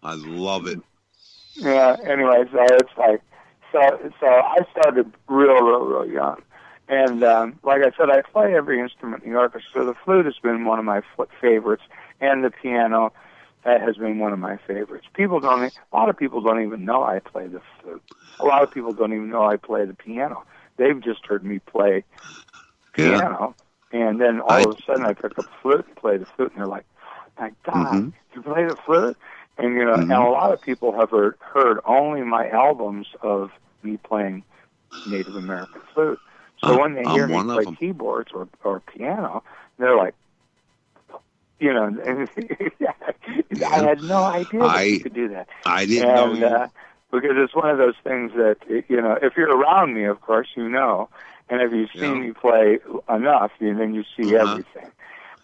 I 0.03 0.15
love 0.15 0.67
it. 0.67 0.81
Yeah. 1.63 1.97
Anyway, 2.09 2.45
so 2.53 2.59
it's 2.77 2.93
like, 2.97 3.23
so 3.73 3.81
so 4.21 4.27
I 4.27 4.59
started 4.73 5.13
real, 5.29 5.61
real, 5.63 5.85
real 5.85 6.07
young, 6.07 6.43
and 6.89 7.23
um, 7.25 7.59
like 7.63 7.83
I 7.83 7.91
said, 7.97 8.11
I 8.11 8.23
play 8.23 8.55
every 8.55 8.81
instrument 8.81 9.25
in 9.25 9.33
the 9.33 9.39
orchestra. 9.39 9.85
The 9.85 9.95
flute 10.05 10.25
has 10.27 10.39
been 10.43 10.65
one 10.65 10.79
of 10.79 10.85
my 10.85 10.99
f- 11.19 11.29
favorites, 11.41 11.83
and 12.21 12.45
the 12.45 12.51
piano 12.51 13.13
that 13.65 13.81
has 13.81 13.97
been 13.97 14.19
one 14.19 14.33
of 14.33 14.39
my 14.39 14.57
favorites. 14.67 15.07
People 15.15 15.41
don't, 15.41 15.65
a 15.65 15.97
lot 15.97 16.09
of 16.09 16.17
people 16.17 16.41
don't 16.41 16.63
even 16.63 16.85
know 16.85 17.03
I 17.03 17.19
play 17.19 17.47
the 17.49 17.61
flute. 17.81 18.03
A 18.41 18.45
lot 18.45 18.63
of 18.63 18.71
people 18.71 18.93
don't 18.93 19.13
even 19.13 19.29
know 19.31 19.45
I 19.47 19.57
play 19.57 19.85
the 19.85 19.95
piano. 19.95 20.45
They've 20.79 21.01
just 21.01 21.27
heard 21.27 21.45
me 21.45 21.59
play 21.59 22.05
Yeah. 22.97 23.19
piano, 23.19 23.55
and 23.93 24.21
then 24.21 24.41
all 24.41 24.53
I- 24.53 24.63
of 24.63 24.79
a 24.79 24.83
sudden 24.83 25.05
I 25.05 25.13
pick 25.13 25.39
up 25.39 25.47
flute 25.61 25.85
and 25.87 25.97
play 25.97 26.17
the 26.17 26.27
flute, 26.37 26.53
and 26.53 26.61
they're 26.61 26.67
like, 26.67 26.87
"My 27.39 27.53
God, 27.65 27.93
Mhm. 27.93 28.13
you 28.35 28.43
play 28.43 28.65
the 28.65 28.77
flute?" 28.87 29.17
And 29.59 29.75
you 29.75 29.85
know, 29.85 29.95
and 29.95 30.11
Mhm. 30.11 30.25
a 30.27 30.31
lot 30.31 30.53
of 30.53 30.61
people 30.61 30.93
have 30.93 31.11
heard, 31.11 31.37
heard 31.41 31.81
only 31.85 32.23
my 32.23 32.49
albums 32.49 33.09
of 33.23 33.51
me 33.83 33.97
playing 33.99 34.45
Native 35.05 35.37
American 35.37 35.81
flute. 35.95 36.21
So 36.61 36.75
Uh, 36.75 36.79
when 36.79 36.95
they 36.95 37.05
I'm 37.05 37.15
hear 37.15 37.27
me 37.27 37.43
play 37.43 37.67
keyboards 37.77 38.33
or 38.33 38.49
or 38.65 38.81
piano, 38.81 39.43
they're 39.79 39.97
like, 39.97 40.15
you 41.61 41.73
know, 41.73 41.85
and 43.51 43.65
I 43.65 43.83
had 43.85 44.03
no 44.03 44.25
idea 44.25 44.61
that 44.61 44.71
I- 44.71 44.83
you 44.85 45.01
could 45.01 45.15
do 45.15 45.29
that 45.29 45.49
I 45.67 45.87
didn't 45.87 46.09
know 46.15 46.31
and 46.33 46.39
you. 46.41 46.47
uh, 46.47 46.69
because 47.11 47.33
it's 47.37 47.55
one 47.55 47.71
of 47.71 47.79
those 47.79 47.95
things 48.05 48.33
that 48.33 48.57
you 48.89 49.01
know 49.01 49.19
if 49.23 49.35
you're 49.37 49.57
around 49.57 49.95
me 49.95 50.05
of 50.05 50.21
course 50.21 50.49
you 50.57 50.69
know 50.69 51.09
and 51.49 51.61
if 51.63 51.73
you've 51.73 51.91
seen 51.99 52.21
Yeah. 52.21 52.27
me 52.27 52.33
play 52.33 52.79
enough 53.09 53.51
you, 53.61 53.77
then 53.77 53.95
you 53.95 54.05
see 54.17 54.35
Uh-huh. 54.35 54.37
everything 54.37 54.91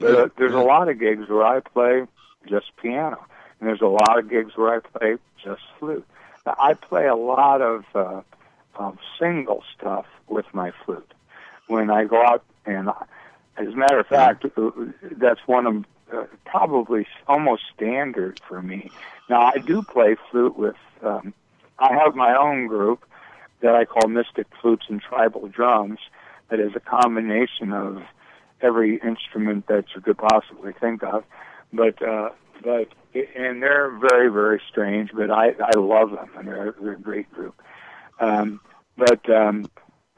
but 0.01 0.15
uh, 0.15 0.29
there's 0.39 0.53
Yeah. 0.53 0.59
a 0.59 0.67
lot 0.67 0.89
of 0.89 0.99
gigs 0.99 1.29
where 1.29 1.45
i 1.45 1.61
play 1.61 2.03
just 2.49 2.67
piano 2.81 3.19
and 3.61 3.69
there's 3.69 3.81
a 3.83 3.87
lot 3.87 4.19
of 4.19 4.29
gigs 4.29 4.53
where 4.57 4.75
i 4.75 4.81
play 4.99 5.17
just 5.43 5.63
flute 5.79 6.07
now, 6.47 6.55
i 6.59 6.75
play 6.75 7.07
a 7.07 7.17
lot 7.17 7.61
of 7.63 7.85
uh, 7.95 8.21
um, 8.79 8.99
single 9.19 9.63
stuff 9.77 10.07
with 10.29 10.47
my 10.53 10.73
flute 10.85 11.15
when 11.67 11.91
i 11.91 12.05
go 12.05 12.21
out 12.23 12.45
and 12.67 12.91
I, 12.91 13.05
as 13.57 13.69
a 13.69 13.77
matter 13.77 14.01
of 14.01 14.07
fact, 14.09 14.45
uh, 14.57 14.71
that's 15.17 15.41
one 15.47 15.67
of 15.67 15.85
uh, 16.13 16.25
probably 16.45 17.07
almost 17.29 17.63
standard 17.75 18.37
for 18.49 18.61
me. 18.61 18.91
Now 19.29 19.43
I 19.43 19.59
do 19.65 19.83
play 19.83 20.17
flute 20.31 20.59
with. 20.59 20.75
Um, 21.03 21.33
I 21.79 21.93
have 21.95 22.15
my 22.15 22.37
own 22.37 22.67
group 22.67 23.05
that 23.61 23.75
I 23.75 23.85
call 23.85 24.09
Mystic 24.09 24.47
Flutes 24.61 24.87
and 24.89 25.01
Tribal 25.01 25.49
Drums. 25.49 25.99
That 26.51 26.61
is 26.61 26.73
a 26.77 26.81
combination 26.81 27.73
of 27.73 28.03
every 28.61 29.01
instrument 29.03 29.67
that 29.67 29.85
you 29.95 30.01
could 30.01 30.19
possibly 30.19 30.73
think 30.73 31.03
of. 31.03 31.25
But 31.73 32.01
uh, 32.03 32.31
but 32.63 32.89
and 33.15 33.63
they're 33.63 33.91
very 33.91 34.31
very 34.31 34.61
strange. 34.71 35.11
But 35.15 35.31
I 35.31 35.55
I 35.61 35.77
love 35.77 36.11
them 36.11 36.31
and 36.37 36.47
they're 36.47 36.75
they're 36.81 36.93
a 36.93 37.01
great 37.01 37.31
group. 37.33 37.61
Um, 38.21 38.61
but 38.97 39.29
um, 39.29 39.69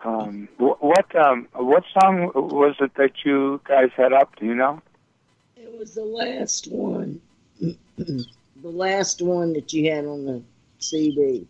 um, 0.04 0.48
what 0.58 1.16
um, 1.16 1.48
what 1.54 1.84
song 2.00 2.30
was 2.34 2.76
it 2.80 2.94
that 2.96 3.12
you 3.24 3.60
guys 3.64 3.90
had 3.96 4.12
up? 4.12 4.36
Do 4.36 4.46
you 4.46 4.54
know? 4.54 4.82
It 5.56 5.76
was 5.76 5.94
the 5.94 6.04
last 6.04 6.70
one. 6.70 7.20
the 7.60 8.26
last 8.62 9.22
one 9.22 9.52
that 9.54 9.72
you 9.72 9.90
had 9.90 10.04
on 10.04 10.26
the 10.26 10.42
CD. 10.90 11.48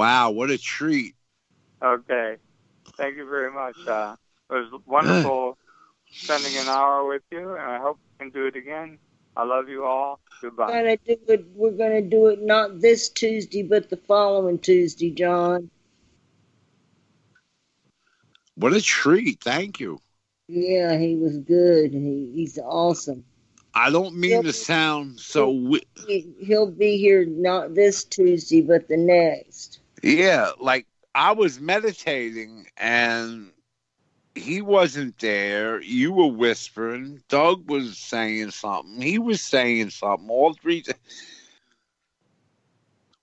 Wow, 0.00 0.30
what 0.30 0.50
a 0.50 0.56
treat. 0.56 1.14
Okay. 1.82 2.36
Thank 2.96 3.18
you 3.18 3.28
very 3.28 3.52
much. 3.52 3.76
Uh, 3.86 4.16
it 4.48 4.54
was 4.54 4.80
wonderful 4.86 5.58
spending 6.10 6.56
an 6.56 6.68
hour 6.68 7.06
with 7.06 7.20
you, 7.30 7.50
and 7.50 7.60
I 7.60 7.76
hope 7.76 7.98
we 8.18 8.24
can 8.24 8.32
do 8.32 8.46
it 8.46 8.56
again. 8.56 8.98
I 9.36 9.44
love 9.44 9.68
you 9.68 9.84
all. 9.84 10.20
Goodbye. 10.40 10.68
We're 10.68 10.96
Goodbye. 10.96 11.04
gonna 11.04 11.16
do 11.18 11.32
it. 11.34 11.46
We're 11.54 11.70
gonna 11.72 12.00
do 12.00 12.28
it 12.28 12.40
not 12.40 12.80
this 12.80 13.10
Tuesday, 13.10 13.62
but 13.62 13.90
the 13.90 13.98
following 13.98 14.58
Tuesday, 14.58 15.10
John. 15.10 15.68
What 18.54 18.72
a 18.72 18.80
treat. 18.80 19.42
Thank 19.42 19.80
you. 19.80 20.00
Yeah, 20.48 20.96
he 20.96 21.14
was 21.16 21.36
good. 21.36 21.92
He, 21.92 22.32
he's 22.34 22.58
awesome. 22.58 23.22
I 23.74 23.90
don't 23.90 24.14
mean 24.14 24.44
to 24.44 24.52
sound 24.54 25.20
so. 25.20 25.52
Wi- 25.52 25.84
he'll 26.40 26.70
be 26.70 26.96
here 26.96 27.26
not 27.26 27.74
this 27.74 28.04
Tuesday, 28.04 28.62
but 28.62 28.88
the 28.88 28.96
next. 28.96 29.80
Yeah, 30.02 30.50
like 30.60 30.86
I 31.14 31.32
was 31.32 31.60
meditating 31.60 32.66
and 32.76 33.50
he 34.34 34.62
wasn't 34.62 35.18
there. 35.18 35.80
You 35.82 36.12
were 36.12 36.26
whispering. 36.26 37.22
Doug 37.28 37.68
was 37.68 37.98
saying 37.98 38.50
something. 38.52 39.00
He 39.00 39.18
was 39.18 39.40
saying 39.40 39.90
something. 39.90 40.30
All 40.30 40.54
three. 40.54 40.84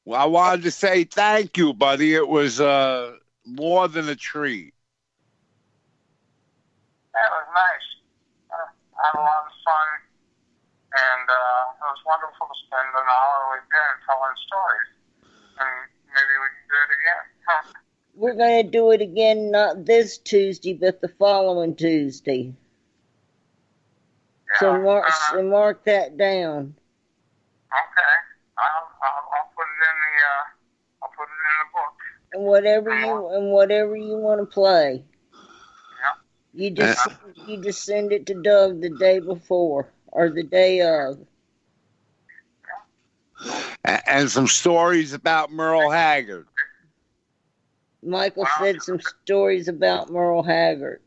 Well, 0.05 0.21
I 0.21 0.25
wanted 0.25 0.63
to 0.63 0.71
say 0.71 1.03
thank 1.03 1.57
you, 1.57 1.73
buddy. 1.73 2.13
It 2.13 2.27
was 2.27 2.61
uh, 2.61 3.15
more 3.45 3.87
than 3.87 4.09
a 4.09 4.15
treat. 4.15 4.73
That 7.13 7.29
was 7.31 7.47
nice. 7.55 7.87
Uh, 8.51 8.69
I 9.01 9.07
had 9.07 9.15
a 9.17 9.23
lot 9.23 9.41
of 9.47 9.55
fun, 9.65 9.89
and 10.93 11.25
uh, 11.27 11.81
it 11.81 11.87
was 11.91 12.01
wonderful 12.05 12.45
to 12.45 12.57
spend 12.67 12.87
an 12.93 13.07
hour 13.09 13.57
with 13.57 13.65
you 13.67 13.81
and 13.81 13.99
telling 14.05 14.37
stories. 14.45 14.91
And 15.57 15.89
maybe 16.13 16.33
we 16.39 16.56
can 17.47 17.63
do 17.63 17.71
it 17.71 17.71
again. 17.71 17.73
Huh. 17.73 17.79
We're 18.15 18.35
gonna 18.35 18.63
do 18.63 18.91
it 18.91 19.01
again 19.01 19.51
not 19.51 19.85
this 19.85 20.17
Tuesday, 20.17 20.73
but 20.73 21.01
the 21.01 21.07
following 21.07 21.75
Tuesday. 21.75 22.53
Yeah. 24.49 24.59
So 24.59 24.81
mark, 24.81 25.05
uh, 25.07 25.31
so 25.31 25.43
mark 25.43 25.83
that 25.85 26.17
down. 26.17 26.75
okay. 27.71 28.17
I'll, 28.57 28.89
I'll, 29.03 29.23
I'll 29.33 29.51
put 29.55 29.65
it 29.65 29.79
in 29.81 29.97
the 30.01 30.13
uh, 30.23 30.43
I'll 31.03 31.09
put 31.15 31.23
it 31.23 31.37
in 31.45 31.55
the 31.59 31.69
book. 31.73 31.95
And 32.33 32.43
whatever 32.43 32.99
you 32.99 33.27
and 33.35 33.51
whatever 33.51 33.95
you 33.95 34.17
want 34.17 34.41
to 34.41 34.45
play. 34.45 35.03
Yeah. 35.33 36.13
You 36.53 36.71
just 36.71 37.07
you 37.45 37.61
just 37.61 37.83
send 37.83 38.11
it 38.11 38.25
to 38.27 38.41
Doug 38.41 38.81
the 38.81 38.89
day 38.89 39.19
before 39.19 39.89
or 40.07 40.29
the 40.29 40.43
day 40.43 40.81
of. 40.81 41.19
And 44.07 44.29
some 44.29 44.47
stories 44.47 45.13
about 45.13 45.51
Merle 45.51 45.91
Haggard. 45.91 46.47
Michael 48.07 48.47
said 48.57 48.81
some 48.81 48.99
stories 49.01 49.67
about 49.67 50.09
Merle 50.09 50.43
Haggard. 50.43 51.01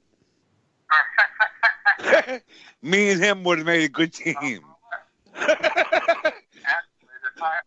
Me 2.82 3.10
and 3.10 3.22
him 3.22 3.42
would 3.44 3.58
have 3.58 3.66
made 3.66 3.84
a 3.84 3.88
good 3.88 4.12
team. 4.12 4.60
Actually, 5.34 5.56
the 7.24 7.32
time 7.40 7.64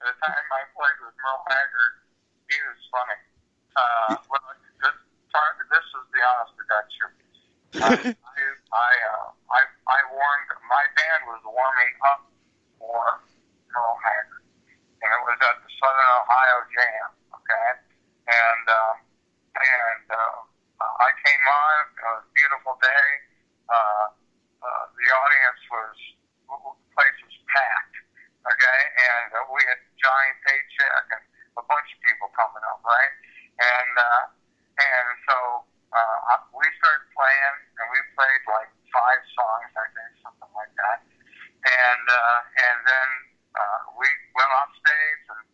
the 0.00 0.12
time 0.20 0.46
I 0.48 0.62
played 0.72 0.98
with 1.04 1.12
Merle 1.20 1.44
Haggard, 1.48 1.92
he 2.48 2.56
was 2.64 2.80
funny. 2.88 3.20
Uh, 3.76 4.16
well, 4.32 4.40
this, 4.80 4.96
this 5.68 5.84
is 5.84 6.04
the 6.12 6.20
honest 6.24 6.56
to 6.56 6.64
God. 6.68 6.84
Uh, 7.74 8.12
I 8.16 8.40
I, 8.72 8.92
uh, 9.12 9.28
I 9.52 9.60
I 9.92 9.98
warmed 10.08 10.50
my 10.68 10.84
band 10.96 11.20
was 11.28 11.42
warming 11.44 11.94
up 12.08 12.24
for 12.80 13.20
Merle 13.76 13.98
Haggard, 14.00 14.44
and 15.04 15.10
it 15.12 15.22
was 15.28 15.38
at 15.42 15.56
the 15.60 15.70
Southern 15.76 16.10
Ohio 16.22 16.58
Jam. 16.72 17.08
Okay, 17.34 17.83
and 18.28 18.64
uh, 18.68 18.94
and 19.54 20.06
uh, 20.10 20.38
I 20.80 21.10
came 21.24 21.44
on. 21.44 21.76
It 21.94 22.08
was 22.08 22.24
a 22.24 22.32
beautiful 22.34 22.74
day. 22.80 23.06
Uh, 23.68 24.06
uh, 24.64 24.84
the 24.96 25.08
audience 25.12 25.62
was 25.68 25.96
the 26.48 26.56
place 26.92 27.18
was 27.24 27.36
packed. 27.52 27.96
Okay, 28.44 28.80
and 29.00 29.28
uh, 29.32 29.48
we 29.56 29.60
had 29.64 29.80
Johnny 29.96 30.32
Paycheck 30.44 31.06
and 31.16 31.24
a 31.56 31.64
bunch 31.64 31.88
of 31.88 31.98
people 32.04 32.28
coming 32.36 32.64
up, 32.68 32.84
right? 32.84 33.14
And 33.56 33.92
uh, 33.96 34.22
and 34.76 35.08
so 35.24 35.36
uh, 35.94 36.42
we 36.52 36.66
started 36.82 37.06
playing, 37.14 37.56
and 37.80 37.86
we 37.88 38.00
played 38.18 38.42
like 38.50 38.70
five 38.90 39.22
songs, 39.32 39.70
I 39.78 39.86
think, 39.94 40.10
something 40.20 40.52
like 40.52 40.74
that. 40.76 40.98
And 41.64 42.04
uh, 42.04 42.38
and 42.44 42.78
then 42.84 43.10
uh, 43.56 43.80
we 43.96 44.08
went 44.36 44.52
off 44.60 44.70
stage, 44.76 45.24
and 45.32 45.44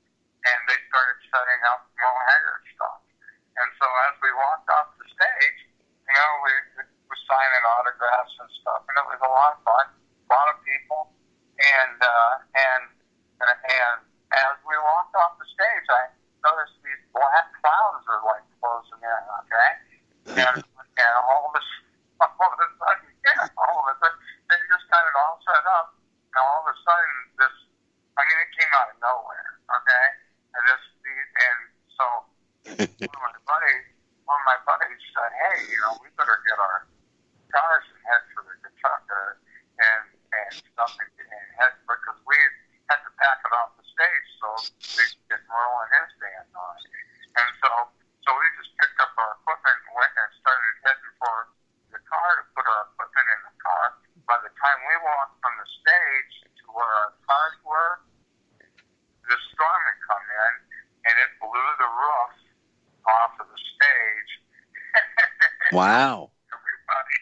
and 0.50 0.60
they 0.66 0.78
started 0.88 1.18
setting 1.28 1.62
up 1.68 1.86
Merle 1.94 2.22
Haggard 2.26 2.64
stuff. 2.74 3.00
And 3.60 3.68
so 3.76 3.86
as 4.08 4.14
we 4.24 4.30
walked 4.32 4.68
off 4.72 4.96
the 4.96 5.06
stage, 5.12 5.60
you 6.08 6.14
know, 6.16 6.30
we 6.42 6.52
we 6.80 6.82
were 6.88 7.20
signing 7.28 7.64
autographs 7.76 8.34
and 8.40 8.50
stuff, 8.64 8.82
and 8.88 8.94
it 8.96 9.06
was 9.06 9.20
a 9.20 9.30
lot 9.30 9.54
of 9.54 9.60
fun, 9.62 9.86
a 9.92 10.28
lot 10.32 10.48
of 10.50 10.56
people, 10.64 11.12
and 11.60 11.98
uh, 12.00 12.34
and 12.56 12.84
and 13.44 13.98
as 14.30 14.56
we 14.64 14.74
walked 14.78 15.14
off 15.18 15.36
the 15.36 15.39
stage, 15.54 15.86
I 15.90 16.10
noticed 16.42 16.76
these 16.82 17.02
black 17.12 17.46
clouds 17.60 18.04
are 18.08 18.22
like 18.26 18.44
closing 18.58 19.00
in, 19.02 19.22
okay, 19.44 19.70
and 20.40 20.56
and 20.62 21.14
all 21.26 21.50
of 21.50 21.54
a 21.56 21.62
all 22.20 22.52
of 22.52 22.60
a 22.60 22.68
sudden, 22.76 23.08
yeah, 23.24 23.48
all 23.56 23.76
of 23.80 23.86
a 23.90 23.94
sudden, 24.00 24.18
they 24.48 24.58
just 24.68 24.86
kind 24.92 25.06
of 25.06 25.14
all 25.18 25.36
set 25.44 25.64
up, 25.76 25.96
and 26.34 26.40
all 26.40 26.60
of 26.64 26.68
a 26.68 26.76
sudden, 26.84 27.16
this, 27.40 27.54
I 28.16 28.20
mean, 28.28 28.38
it 28.44 28.50
came 28.56 28.72
out 28.76 28.92
of 28.92 28.96
nowhere, 29.00 29.48
okay, 29.72 30.06
and 30.56 30.62
this, 30.68 30.82
and 31.04 31.58
so 31.96 32.04
one 32.76 33.12
of 33.12 33.40
my 33.40 33.42
buddies, 33.48 33.86
one 34.28 34.38
of 34.40 34.46
my 34.46 34.58
buddies 34.68 35.00
said, 35.16 35.32
hey, 35.32 35.58
you 35.68 35.78
know, 35.80 35.96
we 36.04 36.12
better 36.16 36.36
get 36.44 36.60
our 36.60 36.84
cars 37.50 37.84
and 37.90 38.00
head 38.06 38.22
for 38.32 38.42
the 38.46 38.54
Kentucky 38.62 39.40
and 39.80 40.04
and 40.30 40.52
stuff 40.54 40.94
and, 41.02 41.10
and 41.18 41.48
head 41.58 41.74
because 41.88 42.18
we 42.22 42.38
had 42.86 43.00
to 43.02 43.10
pack 43.18 43.42
it 43.42 43.52
off 43.58 43.74
the 43.74 43.86
stage 43.90 44.28
so 44.38 44.48
they 44.94 45.06
could 45.10 45.26
get 45.34 45.42
Merle 45.50 45.82
and 45.82 45.90
his 45.98 46.10
band 46.22 46.48
on. 46.54 46.76
And 47.34 47.50
so 47.58 47.70
so 48.22 48.28
we 48.30 48.46
just 48.60 48.70
picked 48.78 48.98
up 49.02 49.10
our 49.18 49.34
equipment 49.42 49.78
and 49.82 49.92
went 49.98 50.14
and 50.14 50.30
started 50.38 50.74
heading 50.86 51.14
for 51.18 51.36
the 51.90 52.00
car 52.06 52.28
to 52.38 52.44
put 52.54 52.64
our 52.68 52.82
equipment 52.94 53.26
in 53.34 53.40
the 53.50 53.56
car. 53.58 53.84
By 54.30 54.38
the 54.46 54.52
time 54.62 54.78
we 54.86 54.94
walked 55.02 55.36
from 55.42 55.54
the 55.58 55.68
stage 55.82 56.34
to 56.62 56.64
where 56.70 56.86
our 56.86 57.10
cars 57.26 57.56
were, 57.66 57.92
the 59.26 59.38
storm 59.50 59.80
had 59.90 59.98
come 60.06 60.26
in 60.30 60.52
and 61.10 61.14
it 61.18 61.30
blew 61.42 61.70
the 61.82 61.90
roof 61.90 62.34
off 63.10 63.34
of 63.42 63.46
the 63.50 63.60
stage. 63.74 64.30
Wow. 65.72 66.30
Everybody 66.50 67.16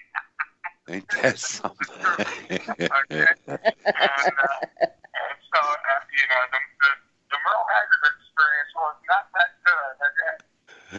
Ain't 0.89 1.09
that 1.20 1.39
something? 1.39 1.87
okay. 2.01 3.26
And, 3.37 3.45
uh, 3.45 3.68
and 3.93 5.37
so, 5.53 5.61
uh, 5.61 6.01
you 6.09 6.24
know, 6.33 6.43
the, 6.49 6.61
the, 6.81 6.91
the 7.29 7.39
Merle 7.45 7.66
Haggard 7.68 8.05
experience 8.09 8.72
was 8.72 8.97
not 9.05 9.29
that 9.37 9.53
good. 9.68 9.93
Okay. 10.01 10.35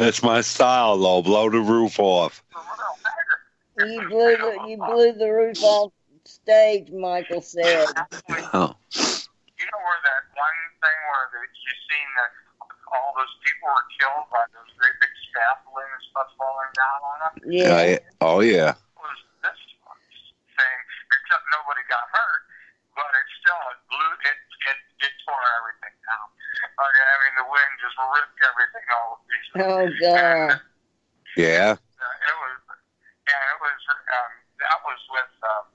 That's 0.09 0.25
my 0.25 0.41
style, 0.41 0.97
though. 0.97 1.21
Blow 1.21 1.53
the 1.53 1.61
roof 1.61 2.01
off. 2.01 2.41
The 2.49 2.57
Merle 2.57 2.97
Haggard. 3.05 3.93
You 3.93 3.99
blew 4.09 4.33
the 4.41 4.53
you 4.65 4.77
blew 4.81 5.13
the 5.13 5.29
roof 5.29 5.61
off 5.61 5.93
stage. 6.25 6.89
Michael 6.89 7.45
said. 7.45 7.85
Oh. 8.49 8.73
You 8.89 9.65
know 9.69 9.81
where 9.85 10.01
that 10.09 10.23
one 10.33 10.61
thing 10.81 10.99
where 11.13 11.29
the, 11.29 11.45
you 11.45 11.73
seen 11.93 12.09
that 12.17 12.33
all 12.89 13.13
those 13.21 13.29
people 13.45 13.69
were 13.69 13.85
killed 14.01 14.25
by 14.33 14.49
those 14.49 14.73
great 14.81 14.97
big 14.97 15.13
scaffolding 15.29 15.85
and 15.85 16.03
stuff 16.09 16.33
falling 16.41 16.73
down 16.73 16.99
on 17.05 17.17
them? 17.21 17.33
Yeah. 17.45 18.01
Yeah, 18.01 18.41
yeah. 18.49 18.73
was 18.97 19.19
this 19.45 19.61
thing, 20.57 20.79
except 21.21 21.45
nobody 21.53 21.85
got 21.85 22.09
hurt, 22.09 22.49
but 22.97 23.13
it 23.13 23.27
still 23.45 23.61
it 23.77 23.81
blew 23.93 24.09
it 24.25 24.39
it, 24.73 24.79
it 25.05 25.13
tore 25.21 25.45
everything 25.61 25.93
down. 26.01 26.27
Okay, 26.65 27.05
I 27.05 27.15
mean 27.21 27.35
the 27.45 27.47
wind 27.53 27.73
just 27.77 27.93
ripped 27.93 28.41
everything 28.41 28.87
all 28.89 29.21
to 29.21 29.29
pieces. 29.29 29.98
God. 30.15 30.61
Yeah. 31.37 31.77
Uh, 31.77 32.27
it 32.29 32.35
was, 32.41 32.55
yeah, 33.27 33.53
it 33.53 33.59
was. 33.61 33.79
Um, 33.89 34.31
that 34.59 34.77
was 34.83 34.99
with 35.13 35.33
um, 35.45 35.65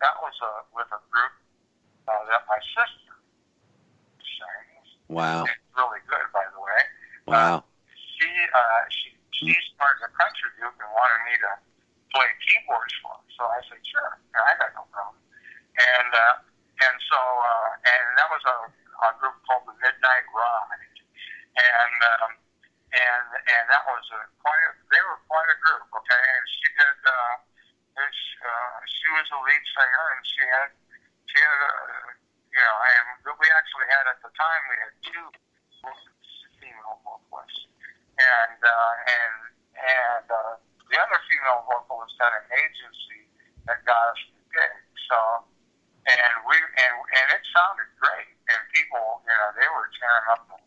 that 0.00 0.16
was 0.20 0.36
uh, 0.42 0.62
with 0.76 0.90
a 0.92 1.00
group 1.08 1.34
uh, 2.08 2.22
that 2.28 2.44
my 2.48 2.60
sister 2.76 3.14
sang. 4.38 4.68
Wow. 5.08 5.48
It's 5.48 5.56
really 5.76 6.02
good, 6.06 6.28
by 6.32 6.44
the 6.52 6.60
way. 6.60 6.82
Wow. 7.26 7.64
She 8.18 8.28
uh, 8.28 8.82
she 8.90 9.08
she 9.32 9.54
started 9.74 10.04
a 10.04 10.12
country 10.12 10.50
group 10.58 10.76
and 10.76 10.90
wanted 10.92 11.20
me 11.28 11.34
to 11.40 11.52
play 12.12 12.28
keyboards 12.44 12.94
for 13.00 13.14
her. 13.16 13.26
So 13.38 13.42
I 13.46 13.60
said, 13.70 13.80
sure, 13.86 14.18
I 14.34 14.52
got 14.58 14.74
no 14.74 14.84
problem. 14.90 15.22
And 15.78 16.10
uh, 16.10 16.34
and 16.84 16.96
so 17.06 17.18
uh, 17.18 17.70
and 17.86 18.04
that 18.18 18.28
was 18.28 18.44
a, 18.44 18.56
a 19.06 19.10
group 19.22 19.38
called 19.46 19.66
the 19.70 19.76
Midnight 19.78 20.26
Ride, 20.34 20.98
and 21.58 21.98
um, 22.22 22.32
and 23.48 23.64
that 23.72 23.84
was 23.88 24.04
a 24.12 24.20
quite 24.44 24.62
a, 24.68 24.70
they 24.92 25.02
were 25.08 25.20
quite 25.24 25.48
a 25.48 25.58
group, 25.64 25.88
okay. 25.88 26.24
And 26.36 26.44
she 26.52 26.68
did 26.76 26.98
uh, 27.04 27.34
this, 27.96 28.18
uh, 28.44 28.76
she 28.84 29.08
was 29.16 29.26
a 29.32 29.38
lead 29.40 29.64
singer, 29.72 30.06
and 30.12 30.22
she 30.28 30.42
had 30.44 30.68
she 31.32 31.38
had 31.40 31.60
uh, 31.64 32.06
you 32.52 32.60
know, 32.60 32.76
and 32.84 33.06
we 33.40 33.46
actually 33.56 33.88
had 33.88 34.04
at 34.08 34.18
the 34.20 34.32
time 34.36 34.60
we 34.68 34.76
had 34.82 34.92
two 35.00 35.26
female 36.60 36.98
vocalist, 37.06 37.70
and 38.18 38.58
uh, 38.60 38.92
and 39.06 39.34
and 39.78 40.26
uh, 40.28 40.54
the 40.90 40.96
other 40.98 41.18
female 41.30 41.64
vocalist 41.64 42.14
had 42.20 42.34
an 42.34 42.46
agency 42.52 43.30
that 43.64 43.80
got 43.88 44.12
us 44.12 44.20
the 44.34 44.44
gig. 44.52 44.76
So, 45.08 45.18
and 46.08 46.32
we 46.44 46.56
and 46.56 46.94
and 46.98 47.26
it 47.32 47.42
sounded 47.54 47.88
great, 47.96 48.32
and 48.52 48.60
people, 48.74 49.22
you 49.24 49.32
know, 49.32 49.48
they 49.56 49.68
were 49.72 49.88
tearing 49.96 50.28
up 50.34 50.42
the 50.50 50.58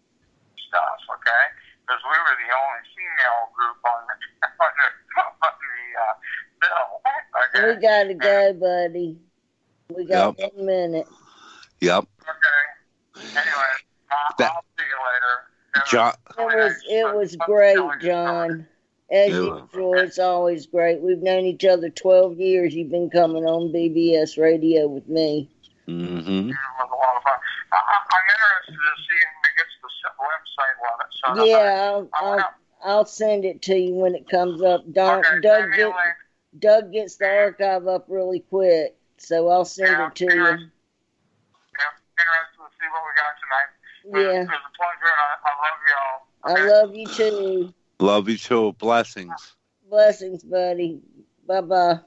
stuff, 0.72 1.00
okay, 1.20 1.44
because 1.92 2.04
we 2.08 2.18
were 2.24 2.38
the 2.40 2.52
only 2.56 2.84
female 2.96 3.52
group 3.52 3.78
on 3.84 4.00
the 4.08 4.16
on 4.64 4.72
the, 4.80 4.88
on 5.44 5.54
the 5.60 5.76
uh, 6.00 6.16
bill. 6.64 6.88
Okay. 7.44 7.76
We 7.76 7.82
gotta 7.82 8.14
go, 8.14 8.54
buddy. 8.54 9.18
We 9.96 10.06
got 10.06 10.38
one 10.40 10.66
minute. 10.66 11.08
Yep. 11.82 12.06
Okay. 12.22 13.28
Anyway, 13.28 13.74
I'll, 14.12 14.36
That- 14.40 14.52
I'll 14.56 14.64
see 14.78 14.86
you 14.88 15.00
later. 15.04 15.36
It 15.74 15.80
was 15.80 15.90
John, 15.90 16.14
It 16.38 16.58
was 16.58 16.76
it 16.90 17.16
was 17.16 17.36
great, 17.38 17.76
know 17.76 17.88
when 17.88 18.00
you're 18.02 18.12
coming. 18.14 18.50
John. 18.60 18.68
As 19.12 19.30
Yeah. 19.30 19.36
usual, 19.68 19.94
it's 20.00 20.20
always 20.20 20.68
great. 20.68 21.02
We've 21.02 21.22
known 21.22 21.44
each 21.44 21.66
other 21.66 21.90
twelve 21.90 22.40
years. 22.40 22.74
You've 22.74 22.92
been 22.92 23.10
coming 23.10 23.44
on 23.44 23.74
BBS 23.74 24.38
radio 24.38 24.88
with 24.88 25.08
me. 25.10 25.50
Mm-hmm. 25.88 26.48
It 26.48 26.56
was 26.80 26.90
a 26.92 26.96
lot 26.96 27.18
of 27.18 27.24
fun. 27.24 27.36
I, 27.74 27.76
I- 27.76 28.08
I'm 28.08 28.24
interested 28.32 28.80
to 28.80 29.04
see 29.04 29.20
website 30.20 30.78
on 30.88 30.98
it. 31.02 31.12
So 31.12 31.36
that 31.36 31.48
Yeah, 31.48 31.92
I'll, 31.92 32.10
I, 32.14 32.26
I 32.26 32.38
I'll 32.38 32.54
I'll 32.84 33.06
send 33.06 33.46
it 33.46 33.62
to 33.64 33.76
you 33.76 33.94
when 33.94 34.16
it 34.16 34.28
comes 34.28 34.62
up. 34.62 34.92
Don, 34.92 35.20
okay, 35.20 35.42
Doug 35.42 35.62
send 35.62 35.72
me 35.72 35.82
a 35.82 35.88
get. 35.88 35.96
Doug 36.60 36.92
gets 36.92 37.16
the 37.18 37.26
archive 37.26 37.88
up 37.88 38.06
really 38.10 38.40
quick, 38.40 38.98
so 39.18 39.50
I'll 39.50 39.66
send 39.66 39.92
Yeah, 39.92 40.08
it 40.08 40.16
to 40.16 40.26
you. 40.26 40.32
Yeah, 40.32 40.48
interested 42.18 42.58
to 42.58 42.70
see 42.80 42.88
what 42.92 43.04
we 43.06 43.12
got 43.16 43.34
tonight. 43.42 43.70
It 44.04 44.36
Yeah, 44.36 44.42
it 44.42 44.48
was 44.48 44.50
a 44.50 44.74
pleasure, 44.78 45.12
and 45.12 45.22
I, 45.24 45.38
I 45.46 45.54
love 45.64 45.80
y'all. 45.90 46.20
I 46.44 46.56
love 46.82 46.96
you 46.96 47.08
too. 47.08 47.74
Love 48.00 48.30
you 48.30 48.38
too. 48.38 48.74
Blessings. 48.80 49.56
Blessings, 49.90 50.44
buddy. 50.44 51.02
Bye 51.48 51.62
bye. 51.62 52.00